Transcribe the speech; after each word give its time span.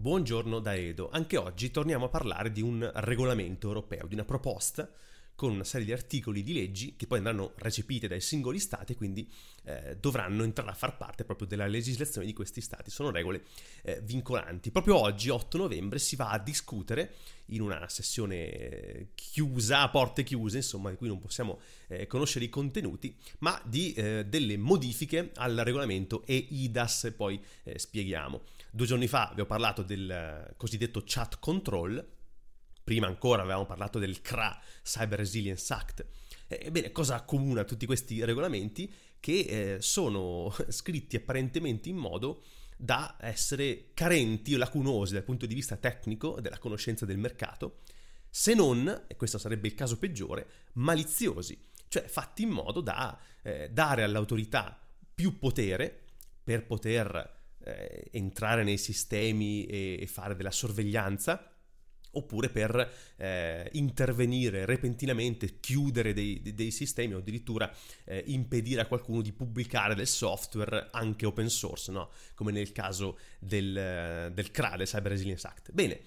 Buongiorno 0.00 0.60
da 0.60 0.74
Edo. 0.74 1.10
Anche 1.12 1.36
oggi 1.36 1.70
torniamo 1.70 2.06
a 2.06 2.08
parlare 2.08 2.50
di 2.50 2.62
un 2.62 2.90
regolamento 2.94 3.66
europeo, 3.66 4.06
di 4.06 4.14
una 4.14 4.24
proposta 4.24 4.90
con 5.40 5.52
una 5.52 5.64
serie 5.64 5.86
di 5.86 5.92
articoli 5.94 6.42
di 6.42 6.52
leggi 6.52 6.96
che 6.96 7.06
poi 7.06 7.16
andranno 7.16 7.54
recepite 7.56 8.06
dai 8.06 8.20
singoli 8.20 8.58
stati 8.58 8.92
e 8.92 8.94
quindi 8.94 9.26
eh, 9.64 9.96
dovranno 9.98 10.42
entrare 10.42 10.68
a 10.68 10.74
far 10.74 10.98
parte 10.98 11.24
proprio 11.24 11.46
della 11.46 11.66
legislazione 11.66 12.26
di 12.26 12.34
questi 12.34 12.60
stati. 12.60 12.90
Sono 12.90 13.10
regole 13.10 13.44
eh, 13.80 14.02
vincolanti. 14.02 14.70
Proprio 14.70 14.98
oggi, 14.98 15.30
8 15.30 15.56
novembre, 15.56 15.98
si 15.98 16.14
va 16.14 16.28
a 16.28 16.38
discutere 16.38 17.14
in 17.46 17.62
una 17.62 17.88
sessione 17.88 19.12
chiusa, 19.14 19.80
a 19.80 19.88
porte 19.88 20.24
chiuse, 20.24 20.58
insomma, 20.58 20.90
di 20.90 20.96
cui 20.96 21.08
non 21.08 21.18
possiamo 21.18 21.60
eh, 21.88 22.06
conoscere 22.06 22.44
i 22.44 22.50
contenuti, 22.50 23.16
ma 23.38 23.58
di 23.64 23.94
eh, 23.94 24.26
delle 24.26 24.58
modifiche 24.58 25.30
al 25.36 25.56
regolamento 25.56 26.22
EIDAS, 26.26 27.14
poi 27.16 27.42
eh, 27.62 27.78
spieghiamo. 27.78 28.42
Due 28.70 28.86
giorni 28.86 29.08
fa 29.08 29.32
vi 29.34 29.40
ho 29.40 29.46
parlato 29.46 29.82
del 29.82 30.10
eh, 30.10 30.52
cosiddetto 30.58 31.02
chat 31.02 31.38
control, 31.38 32.18
Prima 32.90 33.06
ancora 33.06 33.42
avevamo 33.42 33.66
parlato 33.66 34.00
del 34.00 34.20
CRA, 34.20 34.60
Cyber 34.82 35.20
Resilience 35.20 35.72
Act. 35.72 36.04
Ebbene, 36.48 36.90
cosa 36.90 37.14
accomuna 37.14 37.62
tutti 37.62 37.86
questi 37.86 38.24
regolamenti? 38.24 38.92
Che 39.20 39.32
eh, 39.38 39.76
sono 39.80 40.52
scritti 40.70 41.14
apparentemente 41.14 41.88
in 41.88 41.94
modo 41.94 42.42
da 42.76 43.16
essere 43.20 43.90
carenti 43.94 44.54
o 44.54 44.58
lacunosi 44.58 45.12
dal 45.12 45.22
punto 45.22 45.46
di 45.46 45.54
vista 45.54 45.76
tecnico 45.76 46.40
della 46.40 46.58
conoscenza 46.58 47.06
del 47.06 47.18
mercato, 47.18 47.82
se 48.28 48.54
non, 48.54 49.04
e 49.06 49.14
questo 49.14 49.38
sarebbe 49.38 49.68
il 49.68 49.76
caso 49.76 49.96
peggiore, 49.96 50.48
maliziosi, 50.72 51.56
cioè 51.86 52.02
fatti 52.02 52.42
in 52.42 52.50
modo 52.50 52.80
da 52.80 53.16
eh, 53.42 53.70
dare 53.70 54.02
all'autorità 54.02 54.76
più 55.14 55.38
potere 55.38 55.96
per 56.42 56.66
poter 56.66 57.38
eh, 57.62 58.08
entrare 58.10 58.64
nei 58.64 58.78
sistemi 58.78 59.64
e, 59.66 59.96
e 60.00 60.06
fare 60.08 60.34
della 60.34 60.50
sorveglianza 60.50 61.50
oppure 62.12 62.48
per 62.48 62.92
eh, 63.16 63.68
intervenire 63.72 64.64
repentinamente, 64.64 65.60
chiudere 65.60 66.12
dei, 66.12 66.40
dei, 66.54 66.70
sistemi 66.70 67.14
o 67.14 67.18
addirittura 67.18 67.72
eh, 68.04 68.22
impedire 68.26 68.80
a 68.80 68.86
qualcuno 68.86 69.22
di 69.22 69.32
pubblicare 69.32 69.94
del 69.94 70.06
software 70.06 70.88
anche 70.92 71.26
open 71.26 71.48
source, 71.48 71.92
no? 71.92 72.10
come 72.34 72.52
nel 72.52 72.72
caso 72.72 73.18
del, 73.38 74.30
del 74.32 74.50
CRA, 74.50 74.76
del 74.76 74.86
Cyber 74.86 75.12
Resilience 75.12 75.46
Act. 75.46 75.72
Bene, 75.72 76.00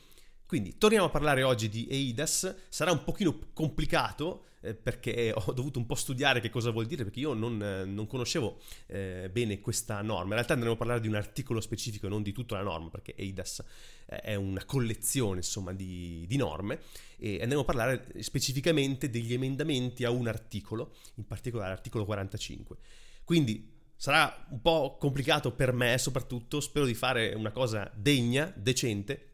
quindi 0.45 0.77
torniamo 0.77 1.05
a 1.05 1.09
parlare 1.09 1.43
oggi 1.43 1.69
di 1.69 1.87
EIDAS, 1.89 2.55
sarà 2.69 2.91
un 2.91 3.03
pochino 3.03 3.39
complicato 3.53 4.45
eh, 4.63 4.73
perché 4.73 5.33
ho 5.35 5.51
dovuto 5.53 5.77
un 5.77 5.85
po' 5.85 5.95
studiare 5.95 6.39
che 6.39 6.49
cosa 6.49 6.71
vuol 6.71 6.85
dire 6.85 7.03
perché 7.03 7.19
io 7.19 7.33
non, 7.33 7.61
eh, 7.61 7.83
non 7.85 8.07
conoscevo 8.07 8.59
eh, 8.87 9.29
bene 9.31 9.59
questa 9.59 10.01
norma, 10.01 10.29
in 10.29 10.33
realtà 10.33 10.53
andremo 10.53 10.75
a 10.75 10.77
parlare 10.77 11.01
di 11.01 11.07
un 11.07 11.15
articolo 11.15 11.59
specifico 11.59 12.07
e 12.07 12.09
non 12.09 12.23
di 12.23 12.31
tutta 12.31 12.55
la 12.55 12.63
norma 12.63 12.89
perché 12.89 13.13
EIDAS 13.15 13.63
eh, 14.07 14.21
è 14.21 14.35
una 14.35 14.63
collezione 14.65 15.37
insomma 15.37 15.73
di, 15.73 16.25
di 16.27 16.37
norme 16.37 16.79
e 17.17 17.41
andremo 17.41 17.61
a 17.61 17.65
parlare 17.65 18.05
specificamente 18.19 19.09
degli 19.09 19.33
emendamenti 19.33 20.03
a 20.03 20.09
un 20.09 20.27
articolo, 20.27 20.95
in 21.15 21.25
particolare 21.25 21.69
l'articolo 21.69 22.05
45. 22.05 22.77
Quindi 23.23 23.71
sarà 23.95 24.45
un 24.49 24.61
po' 24.61 24.97
complicato 24.99 25.51
per 25.53 25.71
me 25.71 25.97
soprattutto, 25.97 26.59
spero 26.59 26.85
di 26.85 26.93
fare 26.93 27.33
una 27.33 27.51
cosa 27.51 27.89
degna, 27.95 28.51
decente, 28.55 29.32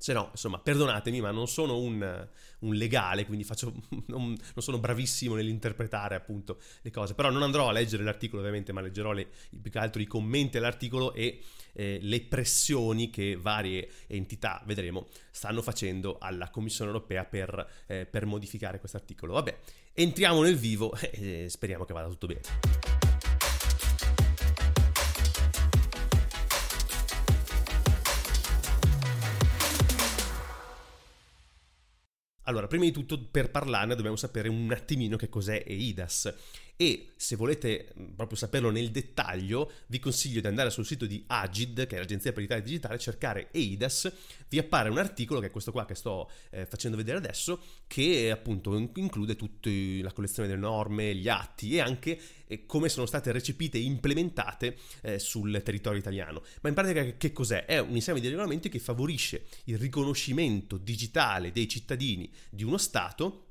se 0.00 0.14
no, 0.14 0.28
insomma, 0.30 0.58
perdonatemi, 0.58 1.20
ma 1.20 1.30
non 1.30 1.46
sono 1.46 1.78
un, 1.78 2.26
un 2.60 2.74
legale, 2.74 3.26
quindi 3.26 3.44
faccio, 3.44 3.70
non, 4.06 4.28
non, 4.28 4.36
sono 4.56 4.78
bravissimo 4.78 5.34
nell'interpretare 5.34 6.14
appunto 6.14 6.58
le 6.80 6.90
cose. 6.90 7.12
Però 7.12 7.28
non 7.28 7.42
andrò 7.42 7.68
a 7.68 7.72
leggere 7.72 8.02
l'articolo, 8.02 8.40
ovviamente, 8.40 8.72
ma 8.72 8.80
leggerò 8.80 9.12
le, 9.12 9.28
più 9.60 9.70
che 9.70 9.78
altro 9.78 10.00
i 10.00 10.06
commenti 10.06 10.56
all'articolo 10.56 11.12
e 11.12 11.42
eh, 11.74 11.98
le 12.00 12.22
pressioni 12.22 13.10
che 13.10 13.36
varie 13.36 13.90
entità, 14.06 14.62
vedremo, 14.64 15.08
stanno 15.30 15.60
facendo 15.60 16.16
alla 16.18 16.48
Commissione 16.48 16.90
europea 16.90 17.26
per, 17.26 17.84
eh, 17.86 18.06
per 18.06 18.24
modificare 18.24 18.78
questo 18.78 18.96
articolo. 18.96 19.34
Vabbè, 19.34 19.58
entriamo 19.92 20.40
nel 20.40 20.56
vivo 20.56 20.94
e 21.12 21.44
speriamo 21.50 21.84
che 21.84 21.92
vada 21.92 22.08
tutto 22.08 22.26
bene. 22.26 22.89
Allora, 32.50 32.66
prima 32.66 32.82
di 32.82 32.90
tutto 32.90 33.28
per 33.30 33.48
parlarne 33.52 33.94
dobbiamo 33.94 34.16
sapere 34.16 34.48
un 34.48 34.72
attimino 34.72 35.16
che 35.16 35.28
cos'è 35.28 35.62
EIDAS 35.64 36.34
e 36.80 37.10
se 37.14 37.36
volete 37.36 37.92
mm, 37.94 38.12
proprio 38.16 38.38
saperlo 38.38 38.70
nel 38.70 38.90
dettaglio 38.90 39.70
vi 39.88 39.98
consiglio 39.98 40.40
di 40.40 40.46
andare 40.46 40.70
sul 40.70 40.86
sito 40.86 41.04
di 41.04 41.22
Agid, 41.26 41.86
che 41.86 41.96
è 41.96 41.98
l'agenzia 41.98 42.32
per 42.32 42.40
l'Italia 42.40 42.64
Digitale, 42.64 42.98
cercare 42.98 43.48
EIDAS, 43.50 44.10
vi 44.48 44.56
appare 44.56 44.88
un 44.88 44.96
articolo 44.96 45.40
che 45.40 45.48
è 45.48 45.50
questo 45.50 45.72
qua 45.72 45.84
che 45.84 45.94
sto 45.94 46.30
eh, 46.48 46.64
facendo 46.64 46.96
vedere 46.96 47.18
adesso, 47.18 47.60
che 47.86 48.30
appunto 48.30 48.74
include 48.94 49.36
tutta 49.36 49.68
la 50.00 50.10
collezione 50.12 50.48
delle 50.48 50.60
norme, 50.60 51.14
gli 51.14 51.28
atti 51.28 51.74
e 51.74 51.80
anche 51.80 52.18
eh, 52.46 52.64
come 52.64 52.88
sono 52.88 53.04
state 53.04 53.30
recepite 53.30 53.76
e 53.76 53.82
implementate 53.82 54.78
eh, 55.02 55.18
sul 55.18 55.60
territorio 55.62 55.98
italiano. 55.98 56.42
Ma 56.62 56.70
in 56.70 56.74
pratica 56.74 57.04
che 57.18 57.32
cos'è? 57.32 57.66
È 57.66 57.78
un 57.78 57.94
insieme 57.94 58.20
di 58.20 58.28
regolamenti 58.28 58.70
che 58.70 58.78
favorisce 58.78 59.44
il 59.64 59.76
riconoscimento 59.76 60.78
digitale 60.78 61.52
dei 61.52 61.68
cittadini 61.68 62.32
di 62.48 62.64
uno 62.64 62.78
Stato 62.78 63.48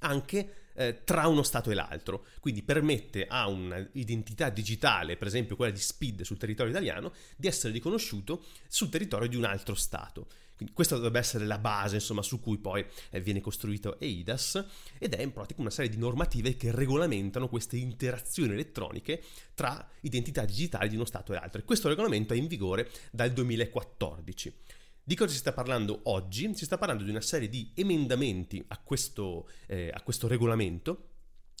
anche 0.00 0.67
eh, 0.78 1.02
tra 1.02 1.26
uno 1.26 1.42
Stato 1.42 1.70
e 1.70 1.74
l'altro, 1.74 2.26
quindi 2.38 2.62
permette 2.62 3.26
a 3.26 3.48
un'identità 3.48 4.48
digitale, 4.48 5.16
per 5.16 5.26
esempio 5.26 5.56
quella 5.56 5.72
di 5.72 5.80
SPID 5.80 6.22
sul 6.22 6.38
territorio 6.38 6.70
italiano, 6.70 7.12
di 7.36 7.48
essere 7.48 7.72
riconosciuto 7.72 8.44
sul 8.68 8.88
territorio 8.88 9.28
di 9.28 9.36
un 9.36 9.44
altro 9.44 9.74
Stato. 9.74 10.28
Quindi 10.54 10.74
questa 10.74 10.96
dovrebbe 10.96 11.20
essere 11.20 11.46
la 11.46 11.58
base 11.58 11.96
insomma, 11.96 12.22
su 12.22 12.40
cui 12.40 12.58
poi 12.58 12.84
eh, 13.10 13.20
viene 13.20 13.40
costruito 13.40 13.98
EIDAS 14.00 14.64
ed 14.98 15.14
è 15.14 15.22
in 15.22 15.32
pratica 15.32 15.60
una 15.60 15.70
serie 15.70 15.90
di 15.90 15.96
normative 15.96 16.56
che 16.56 16.72
regolamentano 16.72 17.48
queste 17.48 17.76
interazioni 17.76 18.52
elettroniche 18.52 19.22
tra 19.54 19.88
identità 20.00 20.44
digitali 20.44 20.88
di 20.88 20.96
uno 20.96 21.04
Stato 21.04 21.32
e 21.32 21.36
l'altro. 21.36 21.60
E 21.60 21.64
questo 21.64 21.88
regolamento 21.88 22.34
è 22.34 22.36
in 22.36 22.48
vigore 22.48 22.90
dal 23.10 23.32
2014. 23.32 24.52
Di 25.08 25.16
cosa 25.16 25.32
si 25.32 25.38
sta 25.38 25.54
parlando 25.54 26.00
oggi? 26.02 26.54
Si 26.54 26.66
sta 26.66 26.76
parlando 26.76 27.02
di 27.02 27.08
una 27.08 27.22
serie 27.22 27.48
di 27.48 27.70
emendamenti 27.72 28.62
a 28.68 28.78
questo, 28.78 29.48
eh, 29.66 29.90
a 29.90 30.02
questo 30.02 30.28
regolamento 30.28 31.07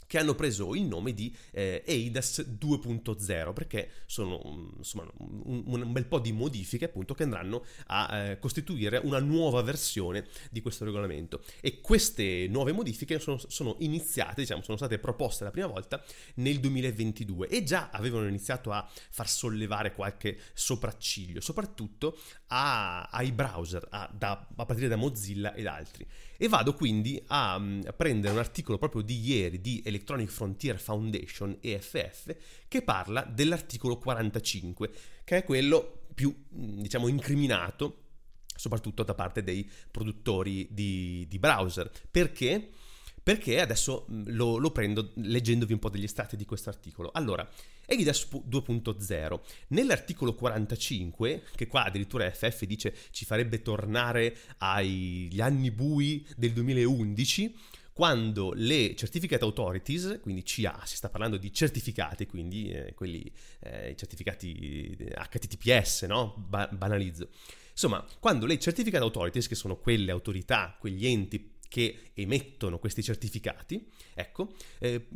che 0.08 0.18
hanno 0.18 0.34
preso 0.34 0.74
il 0.74 0.84
nome 0.84 1.12
di 1.12 1.32
eh, 1.52 1.82
EIDAS 1.86 2.56
2.0 2.58 3.52
perché 3.52 3.90
sono 4.06 4.72
insomma, 4.78 5.06
un, 5.18 5.62
un, 5.66 5.92
bel 5.92 6.06
po' 6.06 6.18
di 6.18 6.32
modifiche 6.32 6.86
appunto 6.86 7.14
che 7.14 7.24
andranno 7.24 7.64
a 7.88 8.16
eh, 8.16 8.38
costituire 8.38 8.98
una 9.04 9.20
nuova 9.20 9.60
versione 9.60 10.26
di 10.50 10.62
questo 10.62 10.86
regolamento 10.86 11.42
e 11.60 11.80
queste 11.82 12.48
nuove 12.48 12.72
modifiche 12.72 13.18
sono, 13.18 13.38
sono, 13.46 13.76
iniziate, 13.80 14.40
diciamo, 14.40 14.62
sono 14.62 14.78
state 14.78 14.98
proposte 14.98 15.44
la 15.44 15.50
prima 15.50 15.66
volta 15.66 16.02
nel 16.36 16.58
2022 16.58 17.48
e 17.48 17.62
già 17.62 17.90
avevano 17.92 18.26
iniziato 18.26 18.72
a 18.72 18.88
far 19.10 19.28
sollevare 19.28 19.92
qualche 19.92 20.38
sopracciglio, 20.54 21.42
soprattutto 21.42 22.18
a, 22.46 23.02
ai 23.10 23.30
browser, 23.30 23.86
a, 23.90 24.10
da, 24.10 24.48
a 24.56 24.64
partire 24.64 24.88
da 24.88 24.96
Mozilla 24.96 25.52
ed 25.52 25.66
altri. 25.66 26.06
E 26.40 26.46
vado 26.46 26.72
quindi 26.72 27.20
a, 27.26 27.54
a 27.54 27.92
prendere 27.92 28.32
un 28.32 28.38
articolo 28.38 28.78
proprio 28.78 29.02
di 29.02 29.18
ieri 29.18 29.60
di 29.60 29.82
Electronic 29.84 30.30
Frontier 30.30 30.78
Foundation, 30.78 31.58
EFF, 31.60 32.36
che 32.68 32.82
parla 32.82 33.22
dell'articolo 33.22 33.98
45, 33.98 34.88
che 35.24 35.38
è 35.38 35.44
quello 35.44 36.04
più, 36.14 36.32
diciamo, 36.48 37.08
incriminato 37.08 38.04
soprattutto 38.54 39.02
da 39.02 39.14
parte 39.14 39.42
dei 39.42 39.68
produttori 39.90 40.68
di, 40.70 41.26
di 41.28 41.38
browser. 41.40 41.90
Perché? 42.08 42.70
Perché 43.20 43.60
adesso 43.60 44.06
lo, 44.26 44.58
lo, 44.58 44.70
prendo 44.70 45.10
leggendovi 45.16 45.72
un 45.72 45.80
po' 45.80 45.90
degli 45.90 46.04
estratti 46.04 46.36
di 46.36 46.44
questo 46.44 46.68
articolo. 46.68 47.10
Allora, 47.12 47.48
EIDAS 47.90 48.28
2.0, 48.46 49.40
nell'articolo 49.68 50.34
45, 50.34 51.42
che 51.56 51.66
qua 51.66 51.84
addirittura 51.84 52.30
FF 52.30 52.64
dice 52.64 52.94
ci 53.10 53.24
farebbe 53.24 53.62
tornare 53.62 54.36
agli 54.58 55.40
anni 55.40 55.70
bui 55.70 56.26
del 56.36 56.52
2011, 56.52 57.54
quando 57.94 58.52
le 58.52 58.94
certificate 58.94 59.42
authorities, 59.42 60.20
quindi 60.20 60.42
CA, 60.42 60.82
si 60.84 60.96
sta 60.96 61.08
parlando 61.08 61.38
di 61.38 61.50
certificati, 61.50 62.26
quindi 62.26 62.70
eh, 62.70 62.92
quelli 62.94 63.32
eh, 63.60 63.96
certificati 63.96 64.94
HTTPS, 64.96 66.02
no? 66.02 66.34
Ba- 66.36 66.68
banalizzo. 66.68 67.30
Insomma, 67.70 68.06
quando 68.20 68.44
le 68.44 68.58
certificate 68.58 69.02
authorities, 69.02 69.48
che 69.48 69.54
sono 69.54 69.78
quelle 69.78 70.10
autorità, 70.10 70.76
quegli 70.78 71.06
enti 71.06 71.56
che 71.68 72.10
emettono 72.14 72.78
questi 72.78 73.02
certificati, 73.02 73.88
ecco, 74.14 74.54
eh, 74.78 75.06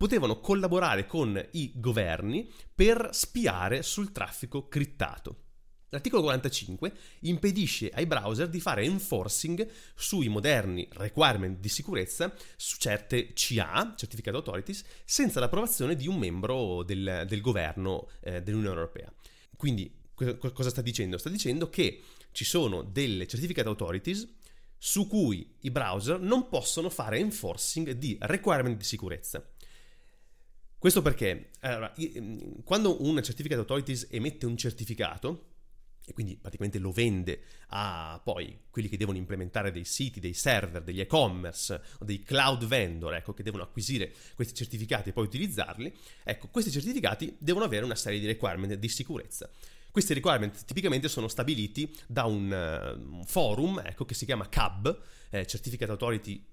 potevano 0.00 0.40
collaborare 0.40 1.04
con 1.04 1.38
i 1.50 1.72
governi 1.74 2.50
per 2.74 3.10
spiare 3.12 3.82
sul 3.82 4.12
traffico 4.12 4.66
crittato. 4.66 5.42
L'articolo 5.90 6.22
45 6.22 6.90
impedisce 7.20 7.90
ai 7.90 8.06
browser 8.06 8.48
di 8.48 8.60
fare 8.60 8.82
enforcing 8.82 9.68
sui 9.94 10.28
moderni 10.28 10.88
requirement 10.92 11.58
di 11.58 11.68
sicurezza 11.68 12.34
su 12.56 12.78
certe 12.78 13.34
CA, 13.34 13.92
Certificate 13.94 14.34
Authorities, 14.38 14.82
senza 15.04 15.38
l'approvazione 15.38 15.94
di 15.96 16.08
un 16.08 16.16
membro 16.16 16.82
del, 16.82 17.26
del 17.28 17.42
governo 17.42 18.08
eh, 18.22 18.40
dell'Unione 18.40 18.76
Europea. 18.76 19.12
Quindi 19.54 19.94
cosa 20.14 20.70
sta 20.70 20.80
dicendo? 20.80 21.18
Sta 21.18 21.28
dicendo 21.28 21.68
che 21.68 22.00
ci 22.32 22.46
sono 22.46 22.80
delle 22.82 23.26
certificate 23.26 23.68
authorities 23.68 24.26
su 24.78 25.06
cui 25.06 25.56
i 25.60 25.70
browser 25.70 26.18
non 26.18 26.48
possono 26.48 26.88
fare 26.88 27.18
enforcing 27.18 27.90
di 27.90 28.16
requirement 28.18 28.78
di 28.78 28.84
sicurezza. 28.84 29.46
Questo 30.80 31.02
perché 31.02 31.50
allora, 31.60 31.92
quando 32.64 33.04
un 33.04 33.22
certificate 33.22 33.60
authorities 33.60 34.06
emette 34.10 34.46
un 34.46 34.56
certificato, 34.56 35.48
e 36.06 36.14
quindi 36.14 36.38
praticamente 36.38 36.78
lo 36.78 36.90
vende 36.90 37.42
a 37.68 38.18
poi 38.24 38.62
quelli 38.70 38.88
che 38.88 38.96
devono 38.96 39.18
implementare 39.18 39.72
dei 39.72 39.84
siti, 39.84 40.20
dei 40.20 40.32
server, 40.32 40.82
degli 40.82 41.00
e-commerce 41.00 41.82
dei 42.00 42.22
cloud 42.22 42.64
vendor, 42.64 43.12
ecco, 43.12 43.34
che 43.34 43.42
devono 43.42 43.62
acquisire 43.62 44.10
questi 44.34 44.54
certificati 44.54 45.10
e 45.10 45.12
poi 45.12 45.26
utilizzarli, 45.26 45.94
ecco, 46.24 46.48
questi 46.48 46.70
certificati 46.70 47.36
devono 47.38 47.66
avere 47.66 47.84
una 47.84 47.94
serie 47.94 48.18
di 48.18 48.24
requirement 48.24 48.72
di 48.72 48.88
sicurezza. 48.88 49.50
Questi 49.90 50.14
requirement 50.14 50.64
tipicamente 50.64 51.08
sono 51.08 51.26
stabiliti 51.26 51.92
da 52.06 52.24
un, 52.24 52.50
un 53.10 53.24
forum 53.24 53.82
ecco, 53.84 54.04
che 54.04 54.14
si 54.14 54.24
chiama 54.24 54.48
CAB, 54.48 55.02
eh, 55.30 55.46
Certificate 55.46 55.90
Authority 55.90 56.44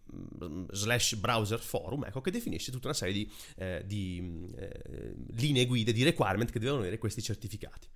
mm, 0.43 0.65
slash 0.71 1.15
Browser 1.15 1.59
Forum, 1.59 2.05
ecco, 2.05 2.21
che 2.21 2.31
definisce 2.31 2.71
tutta 2.71 2.87
una 2.87 2.95
serie 2.95 3.13
di, 3.13 3.31
eh, 3.57 3.83
di 3.85 4.51
eh, 4.57 5.15
linee 5.35 5.65
guida, 5.65 5.91
di 5.91 6.03
requirement 6.03 6.51
che 6.51 6.59
devono 6.59 6.81
avere 6.81 6.97
questi 6.97 7.21
certificati. 7.21 7.87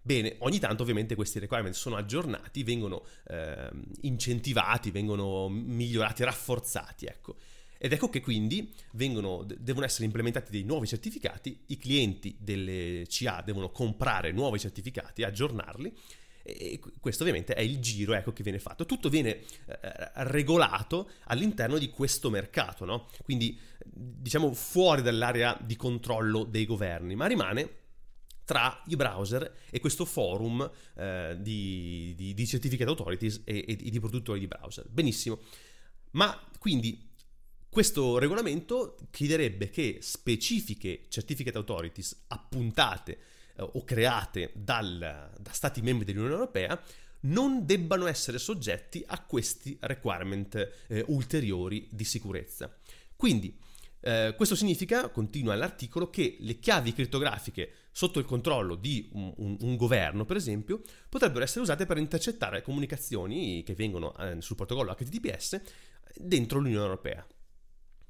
Bene, 0.00 0.36
ogni 0.38 0.58
tanto 0.58 0.82
ovviamente 0.82 1.14
questi 1.14 1.38
requirement 1.38 1.74
sono 1.74 1.96
aggiornati, 1.96 2.62
vengono 2.62 3.04
eh, 3.26 3.70
incentivati, 4.02 4.90
vengono 4.90 5.48
migliorati, 5.48 6.24
rafforzati, 6.24 7.06
ecco. 7.06 7.36
Ed 7.78 7.92
ecco 7.92 8.10
che 8.10 8.20
quindi 8.20 8.72
vengono, 8.92 9.46
devono 9.58 9.86
essere 9.86 10.04
implementati 10.04 10.50
dei 10.50 10.64
nuovi 10.64 10.86
certificati, 10.86 11.60
i 11.66 11.76
clienti 11.76 12.36
delle 12.38 13.04
CA 13.08 13.40
devono 13.44 13.70
comprare 13.70 14.32
nuovi 14.32 14.58
certificati, 14.58 15.22
aggiornarli 15.22 15.94
e 16.42 16.80
questo 16.98 17.24
ovviamente 17.24 17.54
è 17.54 17.60
il 17.60 17.78
giro 17.78 18.14
ecco, 18.14 18.32
che 18.32 18.42
viene 18.42 18.58
fatto. 18.58 18.86
Tutto 18.86 19.08
viene 19.10 19.36
eh, 19.36 19.76
regolato 20.14 21.10
all'interno 21.24 21.76
di 21.78 21.90
questo 21.90 22.30
mercato, 22.30 22.84
no? 22.84 23.08
quindi 23.22 23.58
diciamo 23.84 24.52
fuori 24.54 25.02
dall'area 25.02 25.58
di 25.60 25.76
controllo 25.76 26.44
dei 26.44 26.64
governi, 26.64 27.14
ma 27.14 27.26
rimane 27.26 27.76
tra 28.44 28.82
i 28.86 28.96
browser 28.96 29.56
e 29.68 29.78
questo 29.78 30.06
forum 30.06 30.68
eh, 30.96 31.36
di, 31.38 32.14
di, 32.16 32.32
di, 32.32 32.46
certificate 32.46 32.88
authorities 32.88 33.42
e, 33.44 33.64
e 33.68 33.76
di 33.76 34.00
produttori 34.00 34.40
di 34.40 34.46
browser. 34.46 34.88
Benissimo. 34.88 35.40
Ma 36.12 36.48
quindi 36.58 37.07
questo 37.70 38.18
regolamento 38.18 38.96
chiederebbe 39.10 39.70
che 39.70 39.98
specifiche 40.00 41.02
certificate 41.08 41.58
authorities 41.58 42.24
appuntate 42.28 43.18
eh, 43.56 43.62
o 43.62 43.84
create 43.84 44.52
dal, 44.54 45.30
da 45.38 45.52
Stati 45.52 45.82
membri 45.82 46.04
dell'Unione 46.04 46.34
Europea 46.34 46.80
non 47.20 47.66
debbano 47.66 48.06
essere 48.06 48.38
soggetti 48.38 49.02
a 49.06 49.20
questi 49.22 49.76
requirement 49.80 50.54
eh, 50.86 51.04
ulteriori 51.08 51.88
di 51.90 52.04
sicurezza. 52.04 52.72
Quindi 53.16 53.56
eh, 54.00 54.34
questo 54.36 54.54
significa, 54.54 55.08
continua 55.08 55.56
l'articolo, 55.56 56.08
che 56.08 56.36
le 56.40 56.58
chiavi 56.58 56.92
criptografiche 56.92 57.72
sotto 57.90 58.20
il 58.20 58.24
controllo 58.24 58.76
di 58.76 59.08
un, 59.12 59.32
un, 59.38 59.56
un, 59.60 59.76
governo, 59.76 60.24
per 60.24 60.36
esempio, 60.36 60.80
potrebbero 61.08 61.42
essere 61.42 61.62
usate 61.62 61.84
per 61.84 61.98
intercettare 61.98 62.62
comunicazioni 62.62 63.62
che 63.64 63.74
vengono 63.74 64.16
eh, 64.16 64.40
sul 64.40 64.56
protocollo 64.56 64.94
HTTPS 64.94 65.60
dentro 66.14 66.60
l'Unione 66.60 66.84
Europea. 66.84 67.26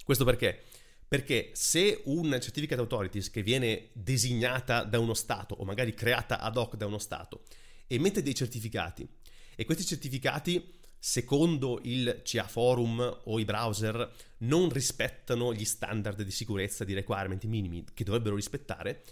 Questo 0.09 0.25
perché? 0.25 0.63
Perché 1.07 1.51
se 1.53 2.01
un 2.07 2.35
certificate 2.41 2.81
authorities 2.81 3.29
che 3.29 3.43
viene 3.43 3.91
designata 3.93 4.83
da 4.85 4.99
uno 4.99 5.13
Stato 5.13 5.55
o 5.57 5.67
magari 5.67 5.93
creata 5.93 6.41
ad 6.41 6.57
hoc 6.57 6.77
da 6.77 6.87
uno 6.87 6.97
Stato 6.97 7.43
emette 7.87 8.23
dei 8.23 8.35
certificati 8.35 9.07
e 9.55 9.67
questi 9.67 9.85
certificati 9.85 10.67
secondo 10.99 11.79
il 11.83 12.23
CA 12.25 12.45
Forum 12.45 13.21
o 13.25 13.39
i 13.39 13.45
browser 13.45 14.11
non 14.39 14.71
rispettano 14.71 15.53
gli 15.53 15.67
standard 15.67 16.23
di 16.23 16.31
sicurezza 16.31 16.85
di 16.85 16.95
requirement 16.95 17.45
minimi 17.45 17.85
che 17.93 18.05
dovrebbero 18.05 18.35
rispettare, 18.35 19.05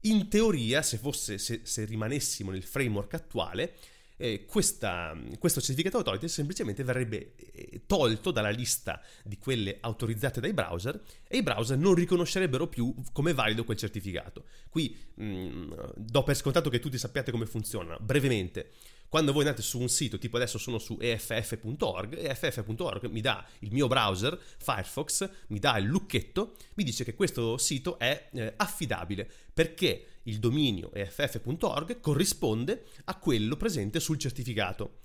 in 0.00 0.28
teoria, 0.28 0.82
se, 0.82 0.98
fosse, 0.98 1.38
se, 1.38 1.60
se 1.62 1.84
rimanessimo 1.84 2.50
nel 2.50 2.64
framework 2.64 3.14
attuale, 3.14 3.76
eh, 4.16 4.44
questa, 4.46 5.16
questo 5.38 5.60
certificate 5.60 5.96
authority 5.96 6.28
semplicemente 6.28 6.84
verrebbe 6.84 7.34
eh, 7.36 7.82
tolto 7.86 8.30
dalla 8.30 8.50
lista 8.50 9.00
di 9.22 9.38
quelle 9.38 9.78
autorizzate 9.80 10.40
dai 10.40 10.52
browser 10.52 11.00
e 11.26 11.38
i 11.38 11.42
browser 11.42 11.76
non 11.76 11.94
riconoscerebbero 11.94 12.68
più 12.68 12.94
come 13.12 13.32
valido 13.32 13.64
quel 13.64 13.76
certificato. 13.76 14.44
Qui 14.68 14.96
mh, 15.14 15.24
mm, 15.24 15.72
do 15.96 16.22
per 16.22 16.36
scontato 16.36 16.70
che 16.70 16.78
tutti 16.78 16.98
sappiate 16.98 17.30
come 17.30 17.46
funziona. 17.46 17.96
Brevemente, 17.98 18.70
quando 19.08 19.32
voi 19.32 19.42
andate 19.42 19.62
su 19.62 19.78
un 19.78 19.88
sito, 19.88 20.18
tipo 20.18 20.36
adesso 20.36 20.58
sono 20.58 20.78
su 20.78 20.96
eff.org, 21.00 22.16
eff.org 22.18 23.06
mi 23.06 23.20
dà 23.20 23.46
il 23.60 23.72
mio 23.72 23.86
browser, 23.86 24.38
Firefox, 24.58 25.30
mi 25.48 25.58
dà 25.58 25.76
il 25.78 25.86
lucchetto, 25.86 26.56
mi 26.74 26.84
dice 26.84 27.04
che 27.04 27.14
questo 27.14 27.56
sito 27.56 27.98
è 27.98 28.28
eh, 28.32 28.54
affidabile 28.56 29.30
perché 29.52 30.06
il 30.24 30.38
dominio 30.38 30.92
eff.org 30.92 32.00
corrisponde 32.00 32.86
a 33.04 33.16
quello 33.16 33.56
presente 33.56 34.00
sul 34.00 34.18
certificato. 34.18 34.98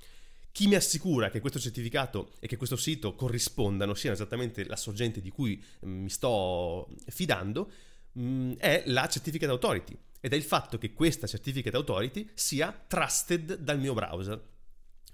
Chi 0.52 0.68
mi 0.68 0.76
assicura 0.76 1.30
che 1.30 1.40
questo 1.40 1.60
certificato 1.60 2.32
e 2.40 2.48
che 2.48 2.58
questo 2.58 2.76
sito 2.76 3.14
corrispondano, 3.14 3.94
siano 3.94 4.16
esattamente 4.16 4.66
la 4.66 4.76
sorgente 4.76 5.22
di 5.22 5.30
cui 5.30 5.64
mm, 5.86 6.02
mi 6.04 6.10
sto 6.10 6.90
fidando, 7.08 7.72
mm, 8.18 8.54
è 8.58 8.84
la 8.88 9.08
Certificate 9.08 9.52
Authority 9.52 9.98
ed 10.20 10.34
è 10.34 10.36
il 10.36 10.44
fatto 10.44 10.78
che 10.78 10.94
questa 10.94 11.28
Certificate 11.28 11.76
Authority 11.76 12.30
sia 12.34 12.72
trusted 12.72 13.56
dal 13.56 13.80
mio 13.80 13.94
browser. 13.94 14.42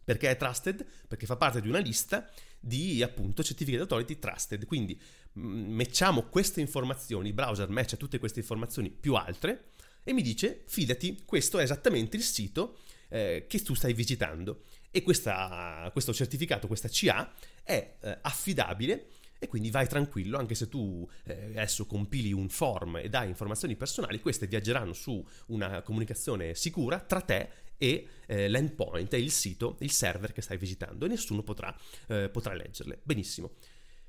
Perché 0.03 0.29
è 0.29 0.37
trusted? 0.37 0.85
Perché 1.07 1.25
fa 1.25 1.35
parte 1.35 1.61
di 1.61 1.67
una 1.67 1.79
lista 1.79 2.29
di 2.59 3.01
appunto 3.03 3.43
Certificate 3.43 3.83
Authority 3.83 4.19
trusted. 4.19 4.65
Quindi 4.65 4.99
matchiamo 5.33 6.23
queste 6.23 6.61
informazioni, 6.61 7.29
il 7.29 7.33
browser 7.33 7.69
matcha 7.69 7.97
tutte 7.97 8.19
queste 8.19 8.39
informazioni 8.39 8.89
più 8.89 9.15
altre 9.15 9.71
e 10.03 10.13
mi 10.13 10.21
dice 10.21 10.63
fidati, 10.67 11.23
questo 11.25 11.59
è 11.59 11.63
esattamente 11.63 12.15
il 12.15 12.23
sito 12.23 12.77
eh, 13.09 13.45
che 13.47 13.61
tu 13.61 13.73
stai 13.73 13.93
visitando 13.93 14.63
e 14.91 15.01
questa, 15.01 15.89
questo 15.91 16.13
certificato, 16.13 16.67
questa 16.67 16.87
CA 16.91 17.33
è 17.63 17.97
eh, 17.99 18.17
affidabile 18.21 19.09
e 19.39 19.47
quindi 19.47 19.69
vai 19.69 19.87
tranquillo 19.87 20.37
anche 20.37 20.55
se 20.55 20.69
tu 20.69 21.07
eh, 21.25 21.45
adesso 21.49 21.85
compili 21.85 22.31
un 22.31 22.49
form 22.49 22.97
e 22.97 23.09
dai 23.09 23.27
informazioni 23.27 23.75
personali, 23.75 24.19
queste 24.19 24.47
viaggeranno 24.47 24.93
su 24.93 25.23
una 25.47 25.81
comunicazione 25.81 26.55
sicura 26.55 26.99
tra 26.99 27.21
te 27.21 27.49
e 27.77 28.07
eh, 28.25 28.47
l'endpoint, 28.47 29.13
il 29.13 29.31
sito, 29.31 29.77
il 29.79 29.91
server 29.91 30.31
che 30.31 30.41
stai 30.41 30.57
visitando 30.57 31.05
e 31.05 31.09
nessuno 31.09 31.43
potrà, 31.43 31.75
eh, 32.07 32.29
potrà 32.29 32.53
leggerle. 32.53 32.99
Benissimo. 33.03 33.51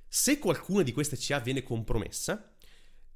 Se 0.08 0.38
qualcuna 0.38 0.82
di 0.82 0.92
queste 0.92 1.16
CA 1.18 1.40
viene 1.40 1.62
compromessa, 1.62 2.52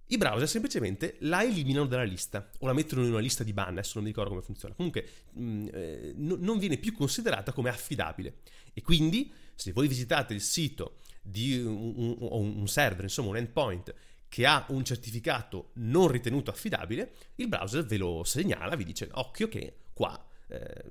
i 0.07 0.17
browser 0.17 0.49
semplicemente 0.49 1.17
la 1.21 1.45
eliminano 1.45 1.87
dalla 1.87 2.03
lista 2.03 2.51
o 2.59 2.67
la 2.67 2.73
mettono 2.73 3.05
in 3.05 3.11
una 3.11 3.21
lista 3.21 3.45
di 3.45 3.53
ban, 3.53 3.69
adesso 3.69 3.93
non 3.95 4.03
mi 4.03 4.09
ricordo 4.09 4.31
come 4.31 4.43
funziona. 4.43 4.75
Comunque 4.75 5.09
mh, 5.33 5.43
mm, 5.43 5.69
eh, 5.73 6.13
no, 6.17 6.37
non 6.41 6.59
viene 6.59 6.79
più 6.79 6.93
considerata 6.93 7.53
come 7.53 7.69
affidabile. 7.69 8.39
E 8.75 8.83
quindi 8.83 9.33
se 9.55 9.73
voi 9.73 9.87
visitate 9.87 10.35
il 10.35 10.41
sito 10.41 10.97
di 11.21 11.59
un, 11.59 12.17
un, 12.19 12.57
un 12.59 12.69
server, 12.69 13.05
insomma 13.05 13.31
un 13.31 13.37
endpoint, 13.37 13.95
che 14.29 14.47
ha 14.47 14.65
un 14.69 14.85
certificato 14.85 15.71
non 15.75 16.09
ritenuto 16.09 16.51
affidabile, 16.51 17.13
il 17.37 17.49
browser 17.49 17.85
ve 17.85 17.97
lo 17.97 18.23
segnala, 18.25 18.77
vi 18.77 18.85
dice 18.85 19.09
occhio 19.13 19.49
che 19.49 19.79
qua 19.93 20.25
eh, 20.51 20.85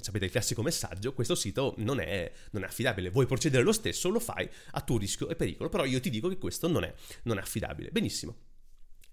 sapete 0.00 0.26
il 0.26 0.30
classico 0.30 0.62
messaggio, 0.62 1.12
questo 1.12 1.34
sito 1.34 1.74
non 1.78 2.00
è, 2.00 2.30
non 2.50 2.62
è, 2.62 2.66
affidabile, 2.66 3.10
vuoi 3.10 3.26
procedere 3.26 3.62
lo 3.62 3.72
stesso, 3.72 4.08
lo 4.08 4.20
fai 4.20 4.48
a 4.72 4.80
tuo 4.80 4.98
rischio 4.98 5.28
e 5.28 5.36
pericolo, 5.36 5.68
però 5.68 5.84
io 5.84 6.00
ti 6.00 6.10
dico 6.10 6.28
che 6.28 6.38
questo 6.38 6.68
non 6.68 6.84
è, 6.84 6.94
non 7.24 7.38
è 7.38 7.40
affidabile. 7.40 7.90
Benissimo. 7.90 8.36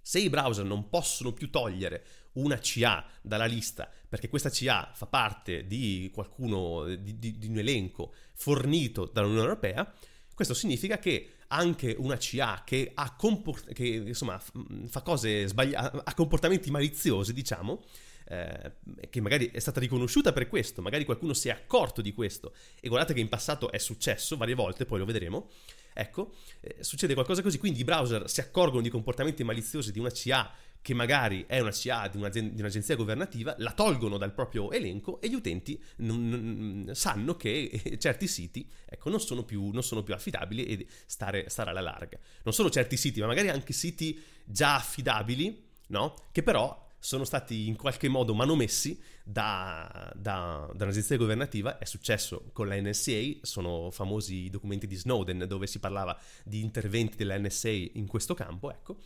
Se 0.03 0.19
i 0.19 0.29
browser 0.29 0.65
non 0.65 0.89
possono 0.89 1.31
più 1.31 1.51
togliere 1.51 2.03
una 2.33 2.59
CA 2.59 3.05
dalla 3.21 3.45
lista 3.45 3.87
perché 4.09 4.29
questa 4.29 4.49
CA 4.49 4.91
fa 4.95 5.05
parte 5.05 5.67
di 5.67 6.09
qualcuno, 6.11 6.85
di, 6.85 7.19
di, 7.19 7.37
di 7.37 7.47
un 7.47 7.59
elenco 7.59 8.13
fornito 8.33 9.05
dall'Unione 9.05 9.43
Europea, 9.43 9.93
questo 10.41 10.55
significa 10.55 10.97
che 10.97 11.33
anche 11.49 11.95
una 11.99 12.17
CA 12.17 12.63
che, 12.65 12.91
ha 12.93 13.15
comport- 13.15 13.71
che 13.73 13.85
insomma, 13.85 14.41
fa 14.87 15.01
cose 15.01 15.47
sbagliate, 15.47 16.01
ha 16.03 16.13
comportamenti 16.15 16.71
maliziosi, 16.71 17.31
diciamo, 17.31 17.83
eh, 18.25 18.71
che 19.09 19.21
magari 19.21 19.51
è 19.51 19.59
stata 19.59 19.79
riconosciuta 19.79 20.33
per 20.33 20.47
questo, 20.47 20.81
magari 20.81 21.05
qualcuno 21.05 21.33
si 21.33 21.49
è 21.49 21.51
accorto 21.51 22.01
di 22.01 22.13
questo 22.13 22.53
e 22.79 22.87
guardate 22.87 23.13
che 23.13 23.19
in 23.19 23.29
passato 23.29 23.71
è 23.71 23.77
successo 23.77 24.35
varie 24.35 24.55
volte, 24.55 24.85
poi 24.85 24.97
lo 24.97 25.05
vedremo. 25.05 25.49
Ecco, 25.93 26.33
eh, 26.61 26.77
succede 26.79 27.13
qualcosa 27.13 27.41
così, 27.41 27.59
quindi 27.59 27.81
i 27.81 27.83
browser 27.83 28.27
si 28.29 28.39
accorgono 28.39 28.81
di 28.81 28.89
comportamenti 28.89 29.43
maliziosi 29.43 29.91
di 29.91 29.99
una 29.99 30.11
CA 30.11 30.51
che 30.81 30.93
magari 30.95 31.45
è 31.47 31.59
una 31.59 31.71
CA 31.71 32.07
di, 32.07 32.17
di 32.53 32.59
un'agenzia 32.59 32.95
governativa, 32.95 33.55
la 33.59 33.71
tolgono 33.71 34.17
dal 34.17 34.33
proprio 34.33 34.71
elenco 34.71 35.21
e 35.21 35.29
gli 35.29 35.35
utenti 35.35 35.81
non, 35.97 36.27
non, 36.29 36.91
sanno 36.95 37.35
che 37.35 37.97
certi 37.99 38.27
siti 38.27 38.67
ecco, 38.85 39.09
non, 39.09 39.19
sono 39.19 39.43
più, 39.43 39.69
non, 39.69 39.83
sono 39.83 40.01
più, 40.01 40.13
affidabili 40.13 40.65
e 40.65 40.87
stare, 41.05 41.49
stare 41.49 41.69
alla 41.69 41.81
larga. 41.81 42.17
Non 42.43 42.53
solo 42.53 42.69
certi 42.69 42.97
siti, 42.97 43.19
ma 43.19 43.27
magari 43.27 43.49
anche 43.49 43.73
siti 43.73 44.19
già 44.43 44.75
affidabili, 44.75 45.69
no? 45.87 46.15
che 46.31 46.41
però 46.41 46.89
sono 46.97 47.23
stati 47.23 47.67
in 47.67 47.75
qualche 47.75 48.07
modo 48.09 48.33
manomessi 48.33 48.99
da, 49.23 50.11
da, 50.15 50.69
da 50.73 50.83
un'agenzia 50.83 51.17
governativa, 51.17 51.77
è 51.77 51.85
successo 51.85 52.49
con 52.53 52.67
la 52.67 52.79
NSA, 52.79 53.37
sono 53.41 53.89
famosi 53.91 54.35
i 54.45 54.49
documenti 54.49 54.87
di 54.87 54.95
Snowden 54.95 55.45
dove 55.47 55.67
si 55.67 55.79
parlava 55.79 56.17
di 56.43 56.61
interventi 56.61 57.17
della 57.17 57.37
NSA 57.37 57.69
in 57.69 58.07
questo 58.07 58.33
campo, 58.33 58.71
ecco. 58.71 58.97